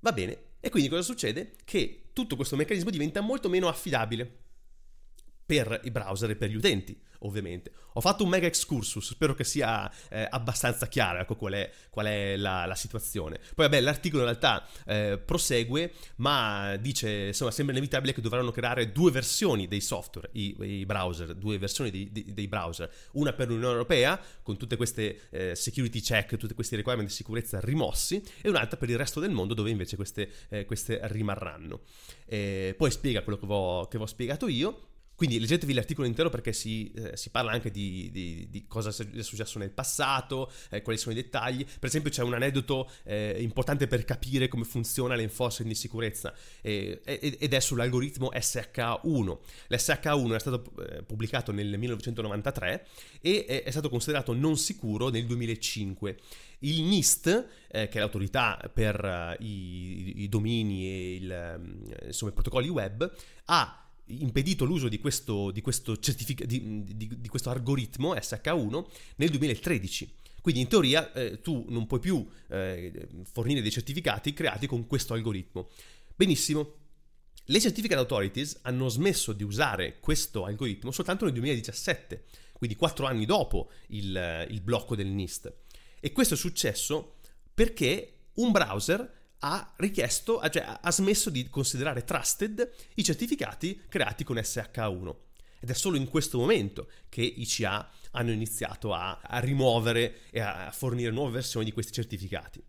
Va 0.00 0.12
bene, 0.12 0.49
e 0.60 0.68
quindi 0.70 0.88
cosa 0.88 1.02
succede? 1.02 1.52
Che 1.64 2.02
tutto 2.12 2.36
questo 2.36 2.56
meccanismo 2.56 2.90
diventa 2.90 3.20
molto 3.20 3.48
meno 3.48 3.68
affidabile 3.68 4.38
per 5.50 5.80
i 5.82 5.90
browser 5.90 6.30
e 6.30 6.36
per 6.36 6.48
gli 6.48 6.54
utenti 6.54 6.96
ovviamente. 7.20 7.72
Ho 7.94 8.00
fatto 8.00 8.22
un 8.22 8.30
mega 8.30 8.46
excursus, 8.46 9.10
spero 9.10 9.34
che 9.34 9.42
sia 9.42 9.90
eh, 10.08 10.26
abbastanza 10.30 10.86
chiaro 10.86 11.18
ecco, 11.18 11.34
qual 11.34 11.54
è, 11.54 11.70
qual 11.90 12.06
è 12.06 12.36
la, 12.36 12.64
la, 12.66 12.74
situazione. 12.76 13.38
Poi 13.38 13.66
vabbè, 13.66 13.80
l'articolo 13.80 14.22
in 14.22 14.28
realtà 14.28 14.66
eh, 14.86 15.18
prosegue, 15.18 15.92
ma 16.16 16.76
dice, 16.76 17.26
insomma, 17.26 17.50
sembra 17.50 17.74
inevitabile 17.74 18.14
che 18.14 18.20
dovranno 18.20 18.52
creare 18.52 18.92
due 18.92 19.10
versioni 19.10 19.66
dei 19.66 19.80
software, 19.80 20.30
i, 20.32 20.56
i 20.60 20.86
browser, 20.86 21.34
due 21.34 21.58
versioni 21.58 21.90
dei, 21.90 22.10
dei, 22.12 22.32
dei, 22.32 22.48
browser, 22.48 22.90
una 23.12 23.32
per 23.32 23.48
l'Unione 23.48 23.72
Europea, 23.72 24.18
con 24.42 24.56
tutte 24.56 24.76
queste 24.76 25.22
eh, 25.30 25.54
security 25.56 26.00
check, 26.00 26.36
tutti 26.36 26.54
questi 26.54 26.76
requirement 26.76 27.08
di 27.08 27.14
sicurezza 27.14 27.58
rimossi, 27.60 28.22
e 28.40 28.48
un'altra 28.48 28.78
per 28.78 28.88
il 28.88 28.96
resto 28.96 29.20
del 29.20 29.30
mondo, 29.30 29.52
dove 29.52 29.70
invece 29.70 29.96
queste, 29.96 30.30
eh, 30.48 30.64
queste 30.64 31.00
rimarranno. 31.02 31.80
poi 32.26 32.90
spiega 32.90 33.22
quello 33.22 33.38
che 33.38 33.48
che 33.90 33.98
ho 33.98 34.06
spiegato 34.06 34.46
io, 34.46 34.89
quindi 35.20 35.38
leggetevi 35.38 35.74
l'articolo 35.74 36.06
intero 36.06 36.30
perché 36.30 36.54
si, 36.54 36.90
eh, 36.92 37.14
si 37.14 37.28
parla 37.28 37.50
anche 37.50 37.70
di, 37.70 38.08
di, 38.10 38.48
di, 38.48 38.64
cosa 38.66 38.88
è 38.88 39.20
successo 39.20 39.58
nel 39.58 39.70
passato, 39.70 40.50
eh, 40.70 40.80
quali 40.80 40.98
sono 40.98 41.12
i 41.12 41.14
dettagli. 41.20 41.62
Per 41.62 41.90
esempio 41.90 42.10
c'è 42.10 42.22
un 42.22 42.32
aneddoto 42.32 42.90
eh, 43.02 43.36
importante 43.38 43.86
per 43.86 44.06
capire 44.06 44.48
come 44.48 44.64
funziona 44.64 45.14
l'enforcement 45.14 45.70
di 45.70 45.78
sicurezza 45.78 46.32
ed 46.62 47.52
è 47.52 47.60
sull'algoritmo 47.60 48.30
SH1. 48.34 49.38
L'SH1 49.68 50.34
è 50.34 50.38
stato 50.38 50.72
eh, 50.88 51.02
pubblicato 51.02 51.52
nel 51.52 51.76
1993 51.76 52.86
e 53.20 53.62
è 53.62 53.70
stato 53.70 53.90
considerato 53.90 54.32
non 54.32 54.56
sicuro 54.56 55.10
nel 55.10 55.26
2005. 55.26 56.16
Il 56.60 56.82
NIST, 56.82 57.46
eh, 57.68 57.88
che 57.88 57.96
è 57.96 58.00
l'autorità 58.00 58.58
per 58.72 59.36
uh, 59.38 59.42
i, 59.42 60.22
i, 60.22 60.28
domini 60.28 60.86
e 60.86 61.14
il, 61.14 61.54
um, 61.58 61.94
insomma, 62.04 62.30
i 62.30 62.34
protocolli 62.34 62.68
web, 62.68 63.10
ha 63.46 63.79
impedito 64.18 64.64
l'uso 64.64 64.88
di 64.88 64.98
questo, 64.98 65.50
di 65.50 65.60
questo, 65.60 65.98
certific- 65.98 66.44
di, 66.44 66.84
di, 66.96 67.20
di 67.20 67.28
questo 67.28 67.50
algoritmo 67.50 68.14
SH1 68.14 68.84
nel 69.16 69.30
2013. 69.30 70.14
Quindi 70.40 70.60
in 70.60 70.68
teoria 70.68 71.12
eh, 71.12 71.40
tu 71.40 71.66
non 71.68 71.86
puoi 71.86 72.00
più 72.00 72.26
eh, 72.48 73.08
fornire 73.30 73.60
dei 73.60 73.70
certificati 73.70 74.32
creati 74.32 74.66
con 74.66 74.86
questo 74.86 75.14
algoritmo. 75.14 75.68
Benissimo. 76.14 76.74
Le 77.44 77.60
certificate 77.60 78.00
authorities 78.00 78.60
hanno 78.62 78.88
smesso 78.88 79.32
di 79.32 79.42
usare 79.42 79.98
questo 79.98 80.44
algoritmo 80.44 80.92
soltanto 80.92 81.24
nel 81.24 81.34
2017, 81.34 82.24
quindi 82.52 82.76
quattro 82.76 83.06
anni 83.06 83.26
dopo 83.26 83.70
il, 83.88 84.46
il 84.48 84.60
blocco 84.60 84.94
del 84.94 85.08
NIST. 85.08 85.52
E 85.98 86.12
questo 86.12 86.34
è 86.34 86.36
successo 86.36 87.16
perché 87.52 88.20
un 88.34 88.52
browser 88.52 89.19
ha 89.40 89.72
richiesto, 89.76 90.40
cioè 90.50 90.78
ha 90.80 90.90
smesso 90.90 91.30
di 91.30 91.48
considerare 91.48 92.04
trusted 92.04 92.70
i 92.94 93.04
certificati 93.04 93.82
creati 93.88 94.24
con 94.24 94.36
SH1. 94.36 95.14
Ed 95.60 95.70
è 95.70 95.74
solo 95.74 95.96
in 95.96 96.08
questo 96.08 96.38
momento 96.38 96.88
che 97.08 97.22
i 97.22 97.46
CA 97.46 97.88
hanno 98.12 98.32
iniziato 98.32 98.92
a, 98.92 99.20
a 99.22 99.38
rimuovere 99.38 100.20
e 100.30 100.40
a 100.40 100.70
fornire 100.72 101.10
nuove 101.10 101.32
versioni 101.32 101.66
di 101.66 101.72
questi 101.72 101.92
certificati. 101.92 102.62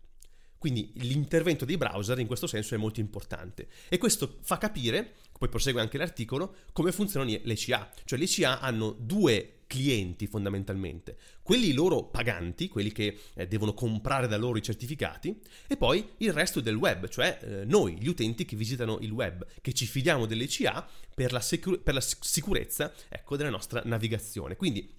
Quindi 0.58 0.92
l'intervento 0.96 1.64
dei 1.64 1.76
browser 1.76 2.18
in 2.20 2.28
questo 2.28 2.46
senso 2.46 2.74
è 2.74 2.78
molto 2.78 3.00
importante 3.00 3.66
e 3.88 3.98
questo 3.98 4.38
fa 4.42 4.58
capire, 4.58 5.14
poi 5.36 5.48
prosegue 5.48 5.80
anche 5.80 5.98
l'articolo, 5.98 6.54
come 6.72 6.92
funzionano 6.92 7.36
le 7.42 7.56
CA. 7.56 7.90
Cioè 8.04 8.18
le 8.18 8.26
CA 8.28 8.60
hanno 8.60 8.94
due 8.96 9.61
clienti 9.72 10.26
fondamentalmente, 10.26 11.16
quelli 11.42 11.72
loro 11.72 12.04
paganti, 12.04 12.68
quelli 12.68 12.92
che 12.92 13.18
eh, 13.32 13.48
devono 13.48 13.72
comprare 13.72 14.28
da 14.28 14.36
loro 14.36 14.58
i 14.58 14.62
certificati, 14.62 15.40
e 15.66 15.78
poi 15.78 16.06
il 16.18 16.30
resto 16.34 16.60
del 16.60 16.74
web, 16.74 17.08
cioè 17.08 17.38
eh, 17.40 17.64
noi, 17.64 17.96
gli 17.98 18.06
utenti 18.06 18.44
che 18.44 18.54
visitano 18.54 18.98
il 19.00 19.10
web, 19.10 19.46
che 19.62 19.72
ci 19.72 19.86
fidiamo 19.86 20.26
delle 20.26 20.46
CA 20.46 20.86
per 21.14 21.32
la, 21.32 21.40
sicur- 21.40 21.80
per 21.80 21.94
la 21.94 22.02
sicurezza 22.02 22.92
ecco, 23.08 23.38
della 23.38 23.48
nostra 23.48 23.80
navigazione. 23.86 24.56
Quindi 24.56 24.92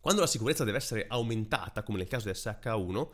quando 0.00 0.20
la 0.20 0.26
sicurezza 0.26 0.64
deve 0.64 0.78
essere 0.78 1.06
aumentata, 1.06 1.84
come 1.84 1.98
nel 1.98 2.08
caso 2.08 2.24
del 2.24 2.34
SH1, 2.36 3.08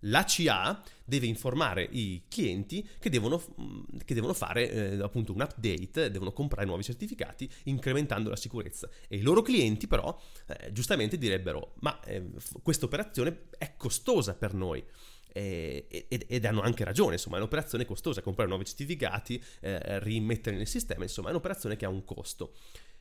la 0.00 0.24
CA 0.24 0.82
deve 1.04 1.26
informare 1.26 1.88
i 1.90 2.24
clienti 2.28 2.86
che 2.98 3.10
devono, 3.10 3.42
mm, 3.60 3.80
che 4.04 4.14
devono 4.14 4.34
fare 4.34 4.70
eh, 4.70 5.02
appunto 5.02 5.32
un 5.32 5.40
update, 5.40 6.10
devono 6.10 6.32
comprare 6.32 6.66
nuovi 6.66 6.82
certificati 6.82 7.50
incrementando 7.64 8.30
la 8.30 8.36
sicurezza 8.36 8.88
e 9.08 9.16
i 9.16 9.22
loro 9.22 9.42
clienti 9.42 9.86
però 9.86 10.16
eh, 10.46 10.72
giustamente 10.72 11.18
direbbero 11.18 11.74
ma 11.80 11.98
eh, 12.04 12.30
questa 12.62 12.84
operazione 12.84 13.48
è 13.58 13.74
costosa 13.76 14.34
per 14.34 14.54
noi 14.54 14.84
ed, 15.30 16.24
ed, 16.26 16.44
hanno 16.44 16.62
anche 16.62 16.82
ragione, 16.82 17.12
insomma 17.12 17.36
è 17.36 17.38
un'operazione 17.38 17.84
costosa, 17.84 18.22
comprare 18.22 18.48
nuovi 18.48 18.64
certificati, 18.64 19.40
eh, 19.60 20.00
rimettere 20.00 20.56
nel 20.56 20.66
sistema, 20.66 21.04
insomma 21.04 21.28
è 21.28 21.30
un'operazione 21.30 21.76
che 21.76 21.84
ha 21.84 21.88
un 21.88 22.04
costo. 22.04 22.54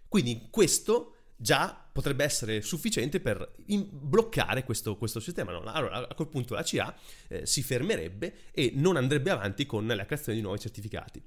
Quindi 0.08 0.48
questo 0.52 1.17
già 1.38 1.88
potrebbe 1.92 2.24
essere 2.24 2.62
sufficiente 2.62 3.20
per 3.20 3.56
in- 3.68 3.88
bloccare 3.92 4.64
questo, 4.64 4.98
questo 4.98 5.20
sistema. 5.20 5.52
No? 5.52 5.62
Allora 5.62 6.08
a 6.08 6.14
quel 6.14 6.28
punto 6.28 6.56
la 6.56 6.64
CA 6.64 6.96
eh, 7.28 7.46
si 7.46 7.64
fermerebbe 7.64 8.52
e 8.52 8.72
non 8.76 8.98
andrebbe 8.98 9.30
avanti 9.30 9.66
con 9.66 9.88
la 9.88 10.06
creazione 10.06 10.38
di 10.38 10.44
nuovi 10.44 10.60
certificati. 10.60 11.24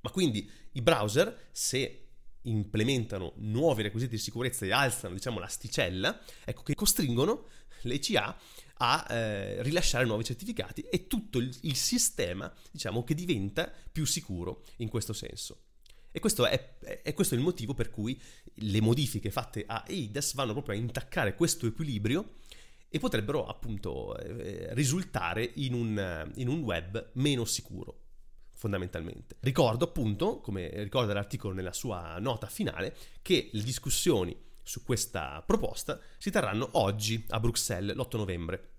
Ma 0.00 0.10
quindi 0.10 0.48
i 0.72 0.82
browser, 0.82 1.48
se 1.50 2.02
implementano 2.42 3.32
nuovi 3.38 3.82
requisiti 3.82 4.14
di 4.14 4.20
sicurezza 4.20 4.64
e 4.64 4.72
alzano 4.72 5.14
diciamo 5.14 5.40
l'asticella, 5.40 6.20
ecco 6.44 6.62
che 6.62 6.74
costringono 6.74 7.48
le 7.82 7.98
CA 7.98 8.38
a 8.78 9.06
eh, 9.08 9.62
rilasciare 9.62 10.04
nuovi 10.04 10.22
certificati 10.24 10.82
e 10.82 11.06
tutto 11.06 11.38
il, 11.38 11.54
il 11.62 11.76
sistema 11.76 12.52
diciamo 12.70 13.04
che 13.04 13.14
diventa 13.14 13.72
più 13.90 14.04
sicuro 14.04 14.62
in 14.76 14.88
questo 14.88 15.12
senso. 15.12 15.65
E 16.16 16.18
questo 16.18 16.46
è, 16.46 16.78
è, 17.02 17.12
questo 17.12 17.34
il 17.34 17.42
motivo 17.42 17.74
per 17.74 17.90
cui 17.90 18.18
le 18.54 18.80
modifiche 18.80 19.30
fatte 19.30 19.64
a 19.66 19.84
EIDAS 19.86 20.32
vanno 20.32 20.54
proprio 20.54 20.74
a 20.74 20.78
intaccare 20.78 21.34
questo 21.34 21.66
equilibrio 21.66 22.36
e 22.88 22.98
potrebbero 22.98 23.46
appunto 23.46 24.16
eh, 24.16 24.72
risultare 24.72 25.50
in 25.56 25.74
un, 25.74 26.32
in 26.36 26.48
un 26.48 26.60
web 26.62 27.10
meno 27.16 27.44
sicuro 27.44 28.04
fondamentalmente. 28.54 29.36
Ricordo 29.40 29.84
appunto, 29.84 30.40
come 30.40 30.70
ricorda 30.82 31.12
l'articolo 31.12 31.52
nella 31.52 31.74
sua 31.74 32.18
nota 32.18 32.46
finale, 32.46 32.96
che 33.20 33.50
le 33.52 33.62
discussioni 33.62 34.34
su 34.62 34.84
questa 34.84 35.42
proposta 35.44 36.00
si 36.16 36.30
terranno 36.30 36.66
oggi 36.72 37.26
a 37.28 37.40
Bruxelles 37.40 37.94
l'8 37.94 38.16
novembre 38.16 38.75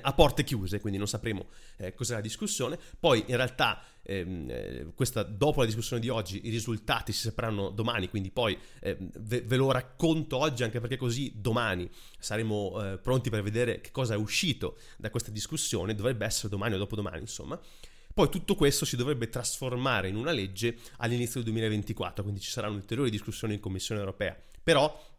a 0.00 0.12
porte 0.12 0.44
chiuse, 0.44 0.80
quindi 0.80 0.98
non 0.98 1.08
sapremo 1.08 1.46
eh, 1.76 1.94
cos'è 1.94 2.14
la 2.14 2.20
discussione. 2.20 2.78
Poi 2.98 3.24
in 3.26 3.36
realtà 3.36 3.82
ehm, 4.02 4.46
eh, 4.48 4.92
questa, 4.94 5.22
dopo 5.22 5.60
la 5.60 5.66
discussione 5.66 6.00
di 6.00 6.08
oggi 6.08 6.46
i 6.46 6.50
risultati 6.50 7.12
si 7.12 7.22
sapranno 7.22 7.70
domani, 7.70 8.08
quindi 8.08 8.30
poi 8.30 8.58
eh, 8.80 8.96
ve, 8.98 9.42
ve, 9.42 9.56
lo 9.56 9.70
racconto 9.70 10.38
oggi 10.38 10.62
anche 10.62 10.80
perché 10.80 10.96
così 10.96 11.32
domani 11.36 11.88
saremo 12.18 12.92
eh, 12.92 12.98
pronti 12.98 13.30
per 13.30 13.42
vedere 13.42 13.80
che 13.80 13.90
cosa 13.90 14.14
è 14.14 14.16
uscito 14.16 14.78
da 14.96 15.10
questa 15.10 15.30
discussione, 15.30 15.94
dovrebbe 15.94 16.24
essere 16.24 16.48
domani 16.48 16.74
o 16.74 16.78
dopodomani 16.78 17.20
insomma. 17.20 17.60
Poi 18.14 18.28
tutto 18.28 18.54
questo 18.54 18.84
si 18.84 18.96
dovrebbe 18.96 19.30
trasformare 19.30 20.08
in 20.08 20.16
una 20.16 20.32
legge 20.32 20.76
all'inizio 20.98 21.42
del 21.42 21.44
2024, 21.44 22.22
quindi 22.22 22.40
ci 22.40 22.50
saranno 22.50 22.74
ulteriori 22.74 23.08
discussioni 23.08 23.54
in 23.54 23.60
Commissione 23.60 24.00
europea. 24.00 24.36
Però 24.62 25.11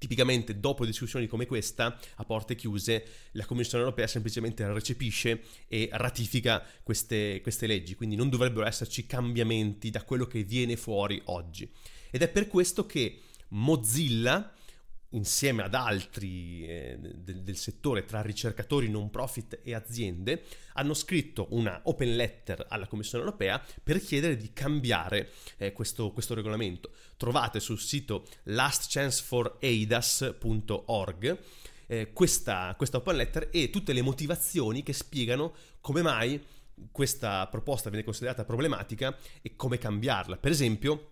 Tipicamente 0.00 0.58
dopo 0.58 0.86
discussioni 0.86 1.26
come 1.26 1.44
questa, 1.44 2.00
a 2.14 2.24
porte 2.24 2.54
chiuse, 2.54 3.04
la 3.32 3.44
Commissione 3.44 3.84
europea 3.84 4.06
semplicemente 4.06 4.66
recepisce 4.72 5.42
e 5.68 5.90
ratifica 5.92 6.64
queste, 6.82 7.42
queste 7.42 7.66
leggi, 7.66 7.94
quindi 7.94 8.16
non 8.16 8.30
dovrebbero 8.30 8.64
esserci 8.64 9.04
cambiamenti 9.04 9.90
da 9.90 10.02
quello 10.02 10.24
che 10.26 10.42
viene 10.42 10.78
fuori 10.78 11.20
oggi. 11.26 11.70
Ed 12.10 12.22
è 12.22 12.28
per 12.28 12.48
questo 12.48 12.86
che 12.86 13.20
Mozilla 13.48 14.54
insieme 15.10 15.62
ad 15.62 15.74
altri 15.74 16.66
eh, 16.66 16.96
del, 16.98 17.42
del, 17.42 17.56
settore 17.56 18.04
tra 18.04 18.20
ricercatori 18.22 18.88
non 18.88 19.10
profit 19.10 19.60
e 19.62 19.74
aziende, 19.74 20.44
hanno 20.74 20.94
scritto 20.94 21.48
una 21.50 21.80
open 21.84 22.14
letter 22.14 22.64
alla 22.68 22.86
Commissione 22.86 23.24
europea 23.24 23.60
per 23.82 24.00
chiedere 24.00 24.36
di 24.36 24.52
cambiare 24.52 25.30
eh, 25.56 25.72
questo, 25.72 26.12
questo, 26.12 26.34
regolamento. 26.34 26.92
Trovate 27.16 27.58
sul 27.60 27.80
sito 27.80 28.28
lastchanceforaidas.org 28.44 31.38
eh, 31.86 32.12
questa, 32.12 32.74
questa 32.76 32.98
open 32.98 33.16
letter 33.16 33.48
e 33.50 33.70
tutte 33.70 33.92
le 33.92 34.02
motivazioni 34.02 34.84
che 34.84 34.92
spiegano 34.92 35.54
come 35.80 36.02
mai 36.02 36.40
questa 36.92 37.48
proposta 37.48 37.90
viene 37.90 38.04
considerata 38.04 38.44
problematica 38.44 39.16
e 39.42 39.56
come 39.56 39.78
cambiarla. 39.78 40.36
Per 40.36 40.50
esempio, 40.50 41.10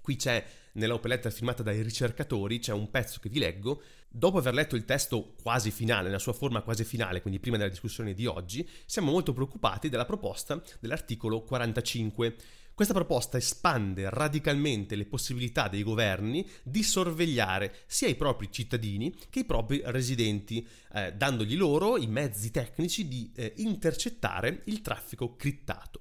qui 0.00 0.16
c'è 0.16 0.44
nella 0.76 0.94
open 0.94 1.10
letter 1.10 1.32
firmata 1.32 1.62
dai 1.62 1.82
ricercatori, 1.82 2.58
c'è 2.58 2.72
un 2.72 2.90
pezzo 2.90 3.18
che 3.20 3.28
vi 3.28 3.38
leggo. 3.38 3.82
Dopo 4.08 4.38
aver 4.38 4.54
letto 4.54 4.76
il 4.76 4.84
testo 4.84 5.34
quasi 5.42 5.70
finale, 5.70 6.06
nella 6.06 6.18
sua 6.18 6.32
forma 6.32 6.62
quasi 6.62 6.84
finale, 6.84 7.20
quindi 7.20 7.40
prima 7.40 7.56
della 7.56 7.68
discussione 7.68 8.14
di 8.14 8.26
oggi, 8.26 8.66
siamo 8.86 9.10
molto 9.10 9.32
preoccupati 9.32 9.88
della 9.88 10.06
proposta 10.06 10.62
dell'articolo 10.80 11.42
45 11.42 12.36
questa 12.76 12.92
proposta 12.92 13.38
espande 13.38 14.10
radicalmente 14.10 14.96
le 14.96 15.06
possibilità 15.06 15.66
dei 15.66 15.82
governi 15.82 16.46
di 16.62 16.82
sorvegliare 16.82 17.74
sia 17.86 18.06
i 18.06 18.16
propri 18.16 18.52
cittadini 18.52 19.16
che 19.30 19.38
i 19.38 19.44
propri 19.46 19.80
residenti, 19.82 20.68
eh, 20.92 21.14
dandogli 21.14 21.56
loro 21.56 21.96
i 21.96 22.06
mezzi 22.06 22.50
tecnici 22.50 23.08
di 23.08 23.32
eh, 23.34 23.54
intercettare 23.56 24.60
il 24.66 24.82
traffico 24.82 25.36
crittato. 25.36 26.00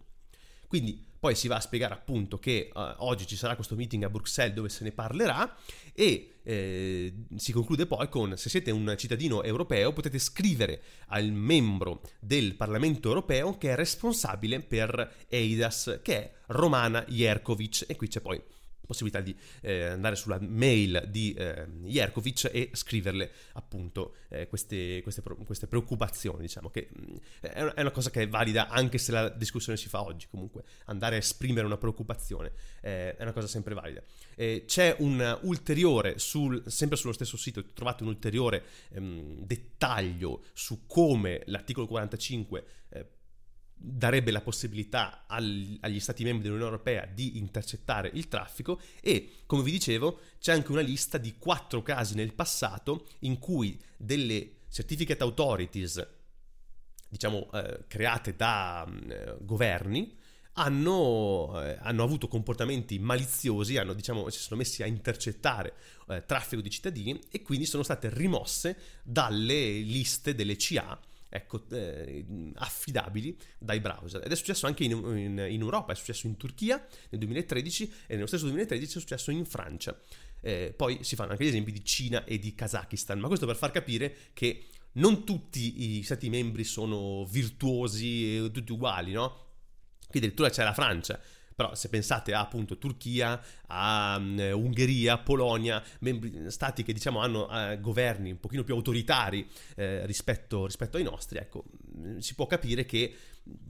Quindi 0.67 1.01
poi 1.25 1.33
si 1.33 1.47
va 1.47 1.55
a 1.55 1.59
spiegare 1.59 1.95
appunto 1.95 2.37
che 2.37 2.69
uh, 2.71 2.79
oggi 2.97 3.25
ci 3.25 3.35
sarà 3.35 3.55
questo 3.55 3.73
meeting 3.73 4.03
a 4.03 4.11
Bruxelles 4.11 4.53
dove 4.53 4.69
se 4.69 4.83
ne 4.83 4.91
parlerà 4.91 5.57
e 5.91 6.35
eh, 6.43 7.13
si 7.35 7.51
conclude 7.51 7.87
poi 7.87 8.07
con 8.09 8.37
se 8.37 8.47
siete 8.47 8.69
un 8.69 8.93
cittadino 8.95 9.41
europeo 9.41 9.91
potete 9.91 10.19
scrivere 10.19 10.83
al 11.07 11.31
membro 11.31 12.01
del 12.19 12.53
Parlamento 12.53 13.07
europeo 13.07 13.57
che 13.57 13.71
è 13.71 13.75
responsabile 13.75 14.59
per 14.59 15.25
EIDAS, 15.27 16.01
che 16.03 16.15
è 16.15 16.31
Romana 16.49 17.03
Jerkovic. 17.07 17.85
E 17.87 17.95
qui 17.95 18.07
c'è 18.07 18.21
poi 18.21 18.39
possibilità 18.85 19.21
di 19.21 19.35
eh, 19.61 19.85
andare 19.85 20.15
sulla 20.15 20.39
mail 20.39 21.05
di 21.09 21.33
eh, 21.33 21.65
Jerkovic 21.83 22.49
e 22.51 22.69
scriverle 22.73 23.31
appunto 23.53 24.15
eh, 24.29 24.47
queste, 24.47 25.01
queste, 25.03 25.21
queste, 25.21 25.67
preoccupazioni, 25.67 26.41
diciamo 26.41 26.69
che 26.69 26.89
mm, 26.97 27.15
è 27.41 27.81
una 27.81 27.91
cosa 27.91 28.09
che 28.09 28.23
è 28.23 28.27
valida 28.27 28.67
anche 28.67 28.97
se 28.97 29.11
la 29.11 29.29
discussione 29.29 29.77
si 29.77 29.89
fa 29.89 30.03
oggi, 30.03 30.27
comunque 30.29 30.63
andare 30.85 31.15
a 31.15 31.19
esprimere 31.19 31.65
una 31.65 31.77
preoccupazione 31.77 32.51
eh, 32.81 33.15
è 33.15 33.21
una 33.21 33.33
cosa 33.33 33.47
sempre 33.47 33.73
valida. 33.73 34.01
c'è 34.65 34.95
un 34.99 35.39
ulteriore, 35.43 36.19
sul, 36.19 36.63
sempre 36.67 36.97
sullo 36.97 37.13
stesso 37.13 37.37
sito, 37.37 37.63
trovate 37.73 38.03
un 38.03 38.09
ulteriore 38.09 38.63
ehm, 38.91 39.45
dettaglio 39.45 40.43
su 40.53 40.85
come 40.85 41.41
l'articolo 41.45 41.87
45 41.87 42.65
darebbe 43.77 44.31
la 44.31 44.41
possibilità 44.41 45.25
agli 45.27 45.99
Stati 45.99 46.23
membri 46.23 46.43
dell'Unione 46.43 46.71
Europea 46.71 47.05
di 47.05 47.37
intercettare 47.37 48.09
il 48.13 48.27
traffico 48.27 48.79
e, 49.01 49.43
come 49.45 49.63
vi 49.63 49.71
dicevo, 49.71 50.19
c'è 50.39 50.53
anche 50.53 50.71
una 50.71 50.81
lista 50.81 51.17
di 51.17 51.35
quattro 51.37 51.81
casi 51.81 52.15
nel 52.15 52.33
passato 52.33 53.07
in 53.19 53.37
cui 53.37 53.79
delle 53.97 54.61
certificate 54.69 55.23
authorities, 55.23 56.07
diciamo, 57.09 57.49
eh, 57.51 57.85
create 57.87 58.35
da 58.35 58.85
eh, 58.85 59.37
governi, 59.41 60.17
hanno, 60.57 61.61
eh, 61.61 61.77
hanno, 61.81 62.03
avuto 62.03 62.27
comportamenti 62.27 62.97
maliziosi, 62.97 63.77
hanno, 63.77 63.93
diciamo, 63.93 64.29
si 64.29 64.39
sono 64.39 64.59
messi 64.59 64.83
a 64.83 64.85
intercettare 64.85 65.73
eh, 66.07 66.25
traffico 66.25 66.61
di 66.61 66.69
cittadini 66.69 67.19
e 67.29 67.41
quindi 67.41 67.65
sono 67.65 67.83
state 67.83 68.09
rimosse 68.09 68.77
dalle 69.03 69.79
liste 69.79 70.33
delle 70.33 70.55
CA 70.55 70.97
ecco, 71.29 71.67
eh, 71.69 72.25
affidabili 72.55 73.37
dai 73.57 73.79
browser. 73.79 74.21
Ed 74.23 74.31
è 74.31 74.35
successo 74.35 74.67
anche 74.67 74.83
in, 74.83 74.91
in, 74.91 75.45
in, 75.49 75.61
Europa, 75.61 75.93
è 75.93 75.95
successo 75.95 76.27
in 76.27 76.37
Turchia 76.37 76.85
nel 77.09 77.19
2013 77.19 77.93
e 78.07 78.15
nello 78.15 78.27
stesso 78.27 78.45
2013 78.45 78.97
è 78.97 78.99
successo 78.99 79.31
in 79.31 79.45
Francia. 79.45 79.99
Eh, 80.41 80.73
poi 80.75 81.03
si 81.03 81.15
fanno 81.15 81.31
anche 81.31 81.43
gli 81.43 81.47
esempi 81.47 81.71
di 81.71 81.83
Cina 81.83 82.23
e 82.23 82.37
di 82.37 82.53
Kazakistan, 82.53 83.19
ma 83.19 83.27
questo 83.27 83.45
per 83.45 83.55
far 83.55 83.71
capire 83.71 84.15
che 84.33 84.67
non 84.93 85.25
tutti 85.25 85.97
i 85.97 86.03
stati 86.03 86.29
membri 86.29 86.63
sono 86.63 87.25
virtuosi 87.25 88.37
e 88.37 88.51
tutti 88.51 88.71
uguali, 88.71 89.11
no? 89.11 89.43
Qui 90.07 90.19
addirittura 90.19 90.49
c'è 90.49 90.63
la 90.63 90.73
Francia 90.73 91.19
però 91.55 91.73
se 91.73 91.89
pensate 91.89 92.33
a 92.33 92.41
appunto 92.41 92.77
Turchia, 92.77 93.41
a 93.67 94.17
um, 94.17 94.37
Ungheria, 94.53 95.17
Polonia, 95.17 95.81
membri, 95.99 96.51
stati 96.51 96.83
che 96.83 96.91
diciamo 96.91 97.19
hanno 97.19 97.47
uh, 97.49 97.79
governi 97.79 98.31
un 98.31 98.39
pochino 98.39 98.63
più 98.63 98.73
autoritari 98.73 99.47
eh, 99.75 100.05
rispetto, 100.05 100.65
rispetto 100.65 100.97
ai 100.97 101.03
nostri, 101.03 101.39
ecco, 101.39 101.63
mm, 101.97 102.17
si 102.17 102.35
può 102.35 102.45
capire 102.45 102.85
che 102.85 103.15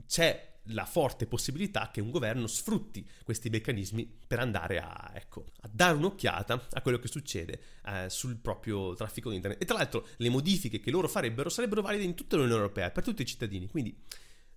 c'è 0.06 0.54
la 0.70 0.84
forte 0.84 1.26
possibilità 1.26 1.90
che 1.92 2.00
un 2.00 2.10
governo 2.10 2.46
sfrutti 2.46 3.06
questi 3.22 3.50
meccanismi 3.50 4.18
per 4.26 4.40
andare 4.40 4.80
a, 4.80 5.12
ecco, 5.14 5.46
a 5.60 5.68
dare 5.70 5.96
un'occhiata 5.96 6.66
a 6.72 6.80
quello 6.80 6.98
che 6.98 7.08
succede 7.08 7.60
eh, 7.86 8.08
sul 8.08 8.36
proprio 8.36 8.94
traffico 8.94 9.30
internet. 9.30 9.62
E 9.62 9.64
tra 9.64 9.76
l'altro 9.76 10.08
le 10.16 10.28
modifiche 10.28 10.80
che 10.80 10.90
loro 10.90 11.08
farebbero 11.08 11.48
sarebbero 11.48 11.82
valide 11.82 12.04
in 12.04 12.14
tutta 12.14 12.36
l'Unione 12.36 12.60
Europea, 12.60 12.90
per 12.90 13.04
tutti 13.04 13.22
i 13.22 13.26
cittadini, 13.26 13.68
quindi 13.68 13.96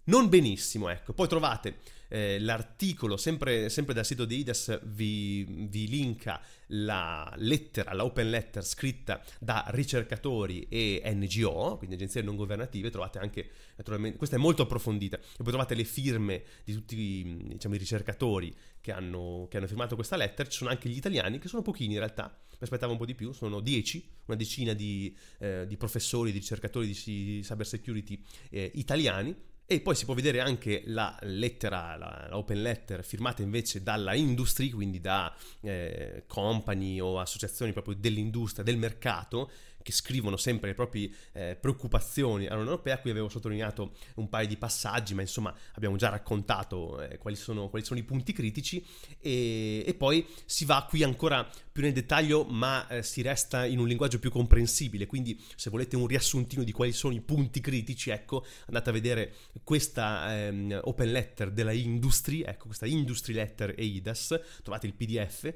non 0.10 0.28
benissimo, 0.28 0.89
ecco. 0.89 1.13
Poi 1.13 1.28
trovate 1.28 1.78
eh, 2.10 2.39
l'articolo, 2.39 3.15
sempre, 3.15 3.69
sempre, 3.69 3.93
dal 3.93 4.06
sito 4.06 4.26
di 4.26 4.39
IDES, 4.39 4.80
vi, 4.86 5.45
vi, 5.69 5.88
linka 5.88 6.41
la 6.67 7.32
lettera, 7.38 7.93
la 7.93 8.04
open 8.04 8.30
letter 8.30 8.65
scritta 8.65 9.24
da 9.39 9.65
ricercatori 9.67 10.67
e 10.67 11.02
NGO, 11.06 11.78
quindi 11.78 11.95
agenzie 11.95 12.24
non 12.24 12.36
governative, 12.36 12.89
trovate 12.89 13.19
anche, 13.19 13.50
naturalmente, 13.76 14.17
questa 14.17 14.36
è 14.36 14.39
molto 14.39 14.63
approfondita, 14.63 15.17
e 15.17 15.38
poi 15.38 15.48
trovate 15.50 15.76
le 15.76 15.84
firme 15.84 16.43
di 16.63 16.74
tutti 16.74 17.38
diciamo, 17.48 17.76
i 17.76 17.78
ricercatori 17.78 18.56
che 18.82 18.91
hanno, 18.91 19.48
che 19.48 19.58
hanno 19.58 19.67
firmato 19.67 19.93
questa 19.93 20.15
lettera, 20.15 20.50
ci 20.50 20.58
sono 20.58 20.72
anche 20.72 20.89
gli 20.89 20.98
italiani, 20.98 21.38
che 21.38 21.48
sono 21.48 21.62
pochini 21.62 21.93
in 21.93 22.00
realtà, 22.00 22.36
mi 22.50 22.58
aspettavo 22.60 22.93
un 22.93 22.98
po' 22.98 23.06
di 23.06 23.13
più, 23.13 23.32
sono 23.32 23.60
dieci, 23.60 24.10
una 24.26 24.36
decina 24.36 24.74
di, 24.74 25.15
eh, 25.38 25.65
di 25.67 25.78
professori, 25.78 26.32
di 26.32 26.39
ricercatori 26.39 26.88
di 26.88 27.41
cyber 27.43 27.67
security 27.67 28.24
eh, 28.50 28.72
italiani, 28.74 29.36
e 29.72 29.82
poi 29.82 29.94
si 29.94 30.06
può 30.06 30.16
vedere 30.16 30.40
anche 30.40 30.82
la 30.86 31.16
lettera, 31.22 31.96
la, 31.96 32.30
open 32.32 32.60
letter 32.60 33.04
firmata 33.04 33.44
invece 33.44 33.84
dalla 33.84 34.16
industry, 34.16 34.72
quindi 34.72 35.00
da 35.00 35.32
eh, 35.62 36.24
company 36.26 37.00
o 37.00 37.20
associazioni 37.20 37.72
proprio 37.72 37.94
dell'industria, 37.94 38.64
del 38.64 38.78
mercato, 38.78 39.52
che 39.82 39.92
scrivono 39.92 40.38
sempre 40.38 40.70
le 40.70 40.76
proprie 40.76 41.10
eh, 41.34 41.58
preoccupazioni 41.60 42.46
all'Unione 42.46 42.72
Europea. 42.72 43.00
Qui 43.00 43.12
avevo 43.12 43.30
sottolineato 43.30 43.96
un 44.15 44.30
paio 44.30 44.48
di 44.48 44.58
passaggi, 44.58 45.13
ma 45.13 45.22
insomma 45.22 45.54
abbiamo 45.74 45.96
già 45.96 46.10
raccontato 46.10 47.02
eh, 47.02 47.18
quali, 47.18 47.36
sono, 47.36 47.70
quali, 47.70 47.86
sono, 47.86 48.00
i 48.00 48.04
punti 48.04 48.34
critici 48.34 48.86
e, 49.20 49.84
e, 49.86 49.94
poi 49.94 50.26
si 50.46 50.65
va 50.65 50.86
qui 50.88 51.04
ancora 51.04 51.48
più 51.72 51.84
nel 51.84 51.94
dettaglio, 51.94 52.44
ma 52.46 52.88
eh, 52.88 53.04
si 53.04 53.22
resta 53.22 53.65
in 53.65 53.80
un 53.80 53.88
linguaggio 53.88 54.20
più 54.20 54.32
comprensibile. 54.32 55.06
Quindi 55.06 55.42
se 55.56 55.70
volete 55.70 55.96
un 55.96 56.08
riassuntino 56.08 56.63
di 56.63 56.72
quali 56.72 56.92
sono 56.92 57.13
i 57.13 57.22
punti 57.22 57.62
critici, 57.62 58.10
ecco, 58.10 58.46
andate 58.68 58.89
a 58.89 58.94
vedere 58.94 59.34
questa 59.63 60.36
ehm, 60.36 60.80
open 60.84 61.12
letter 61.12 61.52
della 61.52 61.72
Industry, 61.72 62.42
ecco, 62.42 62.65
questa 62.65 62.86
Industry 62.86 63.34
Letter 63.34 63.74
EIDAS, 63.78 64.39
trovate 64.62 64.88
il 64.88 64.94
PDF 64.94 65.54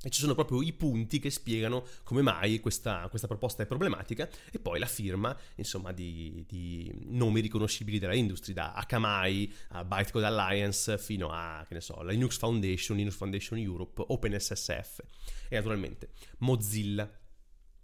e 0.00 0.10
ci 0.10 0.20
sono 0.20 0.34
proprio 0.34 0.62
i 0.62 0.72
punti 0.72 1.18
che 1.18 1.30
spiegano 1.30 1.84
come 2.04 2.22
mai 2.22 2.60
questa, 2.60 3.08
questa 3.08 3.26
proposta 3.26 3.64
è 3.64 3.66
problematica 3.66 4.28
e 4.50 4.60
poi 4.60 4.78
la 4.78 4.86
firma 4.86 5.36
insomma 5.56 5.90
di, 5.92 6.44
di 6.46 6.90
nomi 7.06 7.40
riconoscibili 7.40 7.98
della 7.98 8.14
industria 8.14 8.54
da 8.54 8.72
Akamai 8.74 9.52
a 9.70 9.84
Bytecode 9.84 10.26
Alliance 10.26 10.98
fino 10.98 11.30
a 11.30 11.64
che 11.66 11.74
ne 11.74 11.80
so 11.80 12.00
Linux 12.02 12.38
Foundation, 12.38 12.96
Linux 12.96 13.16
Foundation 13.16 13.58
Europe, 13.58 14.04
OpenSSF 14.06 15.00
e 15.48 15.56
naturalmente 15.56 16.10
Mozilla. 16.38 17.10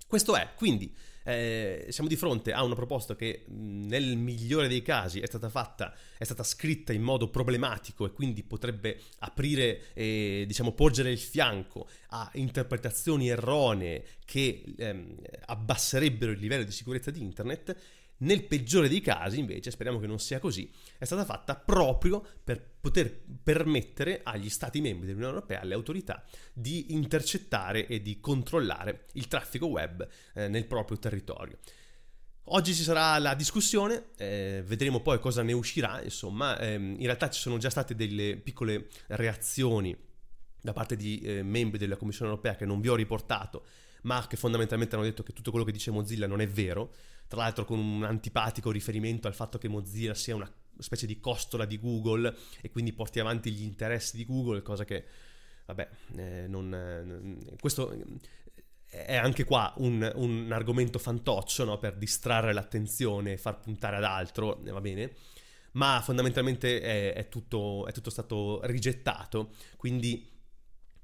Questo 0.06 0.36
è 0.36 0.52
quindi 0.54 0.94
eh, 1.24 1.86
siamo 1.88 2.08
di 2.08 2.16
fronte 2.16 2.52
a 2.52 2.62
una 2.62 2.74
proposta 2.74 3.16
che 3.16 3.44
nel 3.48 4.16
migliore 4.16 4.68
dei 4.68 4.82
casi 4.82 5.20
è 5.20 5.26
stata 5.26 5.48
fatta, 5.48 5.94
è 6.18 6.24
stata 6.24 6.42
scritta 6.42 6.92
in 6.92 7.02
modo 7.02 7.28
problematico 7.30 8.04
e 8.04 8.12
quindi 8.12 8.42
potrebbe 8.42 9.00
aprire 9.20 9.92
e 9.94 10.44
diciamo 10.46 10.72
porgere 10.72 11.10
il 11.10 11.18
fianco 11.18 11.88
a 12.08 12.30
interpretazioni 12.34 13.28
erronee 13.28 14.04
che 14.24 14.62
ehm, 14.76 15.16
abbasserebbero 15.46 16.32
il 16.32 16.38
livello 16.38 16.64
di 16.64 16.72
sicurezza 16.72 17.10
di 17.10 17.22
internet 17.22 17.76
nel 18.18 18.44
peggiore 18.44 18.88
dei 18.88 19.00
casi, 19.00 19.38
invece, 19.38 19.70
speriamo 19.70 19.98
che 19.98 20.06
non 20.06 20.18
sia 20.18 20.38
così, 20.38 20.70
è 20.98 21.04
stata 21.04 21.24
fatta 21.24 21.56
proprio 21.56 22.24
per 22.42 22.62
poter 22.80 23.22
permettere 23.42 24.20
agli 24.22 24.48
Stati 24.48 24.80
membri 24.80 25.06
dell'Unione 25.06 25.34
Europea, 25.34 25.60
alle 25.60 25.74
autorità, 25.74 26.24
di 26.52 26.92
intercettare 26.92 27.86
e 27.86 28.00
di 28.02 28.20
controllare 28.20 29.06
il 29.12 29.28
traffico 29.28 29.66
web 29.66 30.06
eh, 30.34 30.48
nel 30.48 30.66
proprio 30.66 30.98
territorio. 30.98 31.58
Oggi 32.48 32.74
ci 32.74 32.82
sarà 32.82 33.18
la 33.18 33.34
discussione, 33.34 34.08
eh, 34.18 34.62
vedremo 34.66 35.00
poi 35.00 35.18
cosa 35.18 35.42
ne 35.42 35.54
uscirà, 35.54 36.02
insomma, 36.02 36.58
eh, 36.58 36.74
in 36.74 37.00
realtà 37.00 37.30
ci 37.30 37.40
sono 37.40 37.56
già 37.56 37.70
state 37.70 37.94
delle 37.94 38.36
piccole 38.36 38.88
reazioni 39.06 39.96
da 40.64 40.72
parte 40.72 40.96
di 40.96 41.20
eh, 41.20 41.42
membri 41.42 41.76
della 41.76 41.96
Commissione 41.96 42.30
Europea 42.30 42.56
che 42.56 42.64
non 42.64 42.80
vi 42.80 42.88
ho 42.88 42.94
riportato, 42.94 43.66
ma 44.04 44.26
che 44.26 44.38
fondamentalmente 44.38 44.94
hanno 44.94 45.04
detto 45.04 45.22
che 45.22 45.34
tutto 45.34 45.50
quello 45.50 45.66
che 45.66 45.72
dice 45.72 45.90
Mozilla 45.90 46.26
non 46.26 46.40
è 46.40 46.48
vero, 46.48 46.94
tra 47.28 47.40
l'altro 47.40 47.66
con 47.66 47.78
un 47.78 48.02
antipatico 48.02 48.70
riferimento 48.70 49.28
al 49.28 49.34
fatto 49.34 49.58
che 49.58 49.68
Mozilla 49.68 50.14
sia 50.14 50.34
una 50.34 50.50
specie 50.78 51.04
di 51.04 51.20
costola 51.20 51.66
di 51.66 51.78
Google 51.78 52.34
e 52.62 52.70
quindi 52.70 52.94
porti 52.94 53.20
avanti 53.20 53.50
gli 53.50 53.62
interessi 53.62 54.16
di 54.16 54.24
Google, 54.24 54.62
cosa 54.62 54.86
che, 54.86 55.04
vabbè, 55.66 55.88
eh, 56.16 56.46
non, 56.48 56.72
eh, 56.72 57.56
questo 57.60 57.94
è 58.86 59.16
anche 59.16 59.44
qua 59.44 59.70
un, 59.76 60.10
un 60.14 60.50
argomento 60.50 60.98
fantoccio 60.98 61.64
no? 61.64 61.76
per 61.78 61.96
distrarre 61.96 62.54
l'attenzione 62.54 63.32
e 63.32 63.36
far 63.36 63.60
puntare 63.60 63.96
ad 63.96 64.04
altro, 64.04 64.58
va 64.62 64.80
bene? 64.80 65.12
Ma 65.72 66.00
fondamentalmente 66.02 66.80
è, 66.80 67.12
è, 67.12 67.28
tutto, 67.28 67.86
è 67.86 67.92
tutto 67.92 68.08
stato 68.08 68.60
rigettato, 68.64 69.50
quindi 69.76 70.32